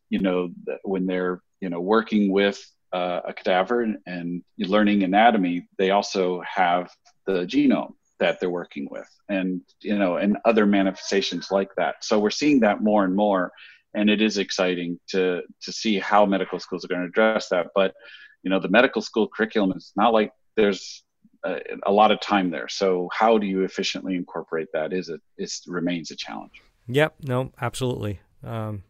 you 0.08 0.20
know, 0.20 0.50
when 0.84 1.06
they're 1.06 1.42
you 1.60 1.68
know 1.68 1.80
working 1.80 2.32
with 2.32 2.64
uh, 2.92 3.20
a 3.26 3.34
cadaver 3.34 3.82
and, 3.82 3.98
and 4.06 4.42
learning 4.58 5.02
anatomy, 5.02 5.66
they 5.76 5.90
also 5.90 6.42
have 6.42 6.90
the 7.26 7.44
genome 7.44 7.92
that 8.18 8.40
they're 8.40 8.50
working 8.50 8.88
with 8.90 9.08
and 9.28 9.60
you 9.80 9.96
know 9.96 10.16
and 10.16 10.36
other 10.44 10.66
manifestations 10.66 11.50
like 11.50 11.74
that. 11.76 12.04
So 12.04 12.18
we're 12.18 12.30
seeing 12.30 12.60
that 12.60 12.82
more 12.82 13.04
and 13.04 13.14
more 13.14 13.52
and 13.94 14.10
it 14.10 14.20
is 14.20 14.38
exciting 14.38 14.98
to 15.08 15.42
to 15.62 15.72
see 15.72 15.98
how 15.98 16.26
medical 16.26 16.58
schools 16.60 16.84
are 16.84 16.88
going 16.88 17.02
to 17.02 17.08
address 17.08 17.48
that. 17.48 17.68
But 17.74 17.94
you 18.42 18.50
know 18.50 18.60
the 18.60 18.68
medical 18.68 19.02
school 19.02 19.28
curriculum 19.28 19.72
is 19.76 19.92
not 19.96 20.12
like 20.12 20.32
there's 20.56 21.04
a, 21.44 21.60
a 21.84 21.92
lot 21.92 22.10
of 22.10 22.20
time 22.20 22.50
there. 22.50 22.68
So 22.68 23.08
how 23.12 23.38
do 23.38 23.46
you 23.46 23.64
efficiently 23.64 24.14
incorporate 24.16 24.68
that 24.72 24.92
is 24.92 25.08
it 25.08 25.20
it 25.36 25.52
remains 25.66 26.10
a 26.10 26.16
challenge. 26.16 26.62
Yep. 26.88 27.16
No 27.22 27.52
absolutely. 27.60 28.20
Um, 28.42 28.84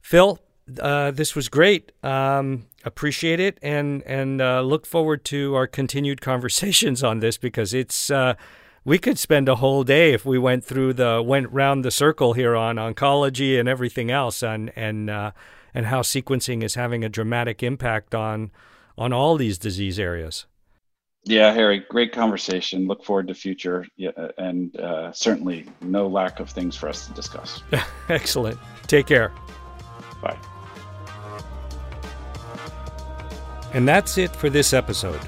phil 0.00 0.40
uh, 0.80 1.10
this 1.10 1.34
was 1.34 1.48
great. 1.48 1.92
Um, 2.02 2.66
appreciate 2.84 3.40
it, 3.40 3.58
and 3.62 4.02
and 4.02 4.40
uh, 4.40 4.60
look 4.62 4.86
forward 4.86 5.24
to 5.26 5.54
our 5.54 5.66
continued 5.66 6.20
conversations 6.30 7.02
on 7.02 7.20
this 7.20 7.36
because 7.36 7.74
it's 7.74 8.10
uh, 8.10 8.34
we 8.84 8.98
could 8.98 9.18
spend 9.18 9.48
a 9.48 9.56
whole 9.56 9.84
day 9.84 10.12
if 10.12 10.24
we 10.24 10.38
went 10.38 10.64
through 10.64 10.94
the 10.94 11.22
went 11.24 11.50
round 11.50 11.84
the 11.84 11.90
circle 11.90 12.32
here 12.34 12.54
on 12.54 12.76
oncology 12.76 13.58
and 13.58 13.68
everything 13.68 14.10
else, 14.10 14.42
and 14.42 14.72
and 14.76 15.10
uh, 15.10 15.32
and 15.72 15.86
how 15.86 16.02
sequencing 16.02 16.62
is 16.62 16.74
having 16.74 17.04
a 17.04 17.08
dramatic 17.08 17.62
impact 17.62 18.14
on 18.14 18.50
on 18.96 19.12
all 19.12 19.36
these 19.36 19.58
disease 19.58 19.98
areas. 19.98 20.46
Yeah, 21.26 21.52
Harry, 21.52 21.82
great 21.88 22.12
conversation. 22.12 22.86
Look 22.86 23.02
forward 23.02 23.28
to 23.28 23.34
future, 23.34 23.86
yeah, 23.96 24.10
and 24.36 24.76
uh, 24.76 25.10
certainly 25.12 25.66
no 25.80 26.06
lack 26.06 26.38
of 26.38 26.50
things 26.50 26.76
for 26.76 26.86
us 26.88 27.06
to 27.06 27.14
discuss. 27.14 27.62
Excellent. 28.10 28.58
Take 28.86 29.06
care. 29.06 29.32
Bye. 30.20 30.36
And 33.74 33.86
that's 33.86 34.18
it 34.18 34.34
for 34.34 34.48
this 34.48 34.72
episode. 34.72 35.20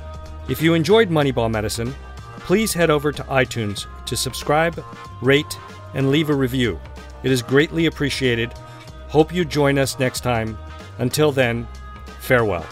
If 0.48 0.62
you 0.62 0.74
enjoyed 0.74 1.10
Moneyball 1.10 1.50
Medicine, 1.50 1.92
please 2.38 2.72
head 2.72 2.90
over 2.90 3.10
to 3.12 3.22
iTunes 3.24 3.86
to 4.06 4.16
subscribe, 4.16 4.82
rate, 5.20 5.58
and 5.94 6.10
leave 6.10 6.30
a 6.30 6.34
review. 6.34 6.80
It 7.24 7.32
is 7.32 7.42
greatly 7.42 7.86
appreciated. 7.86 8.52
Hope 9.08 9.34
you 9.34 9.44
join 9.44 9.78
us 9.78 9.98
next 9.98 10.20
time. 10.20 10.56
Until 10.98 11.32
then, 11.32 11.66
farewell. 12.20 12.64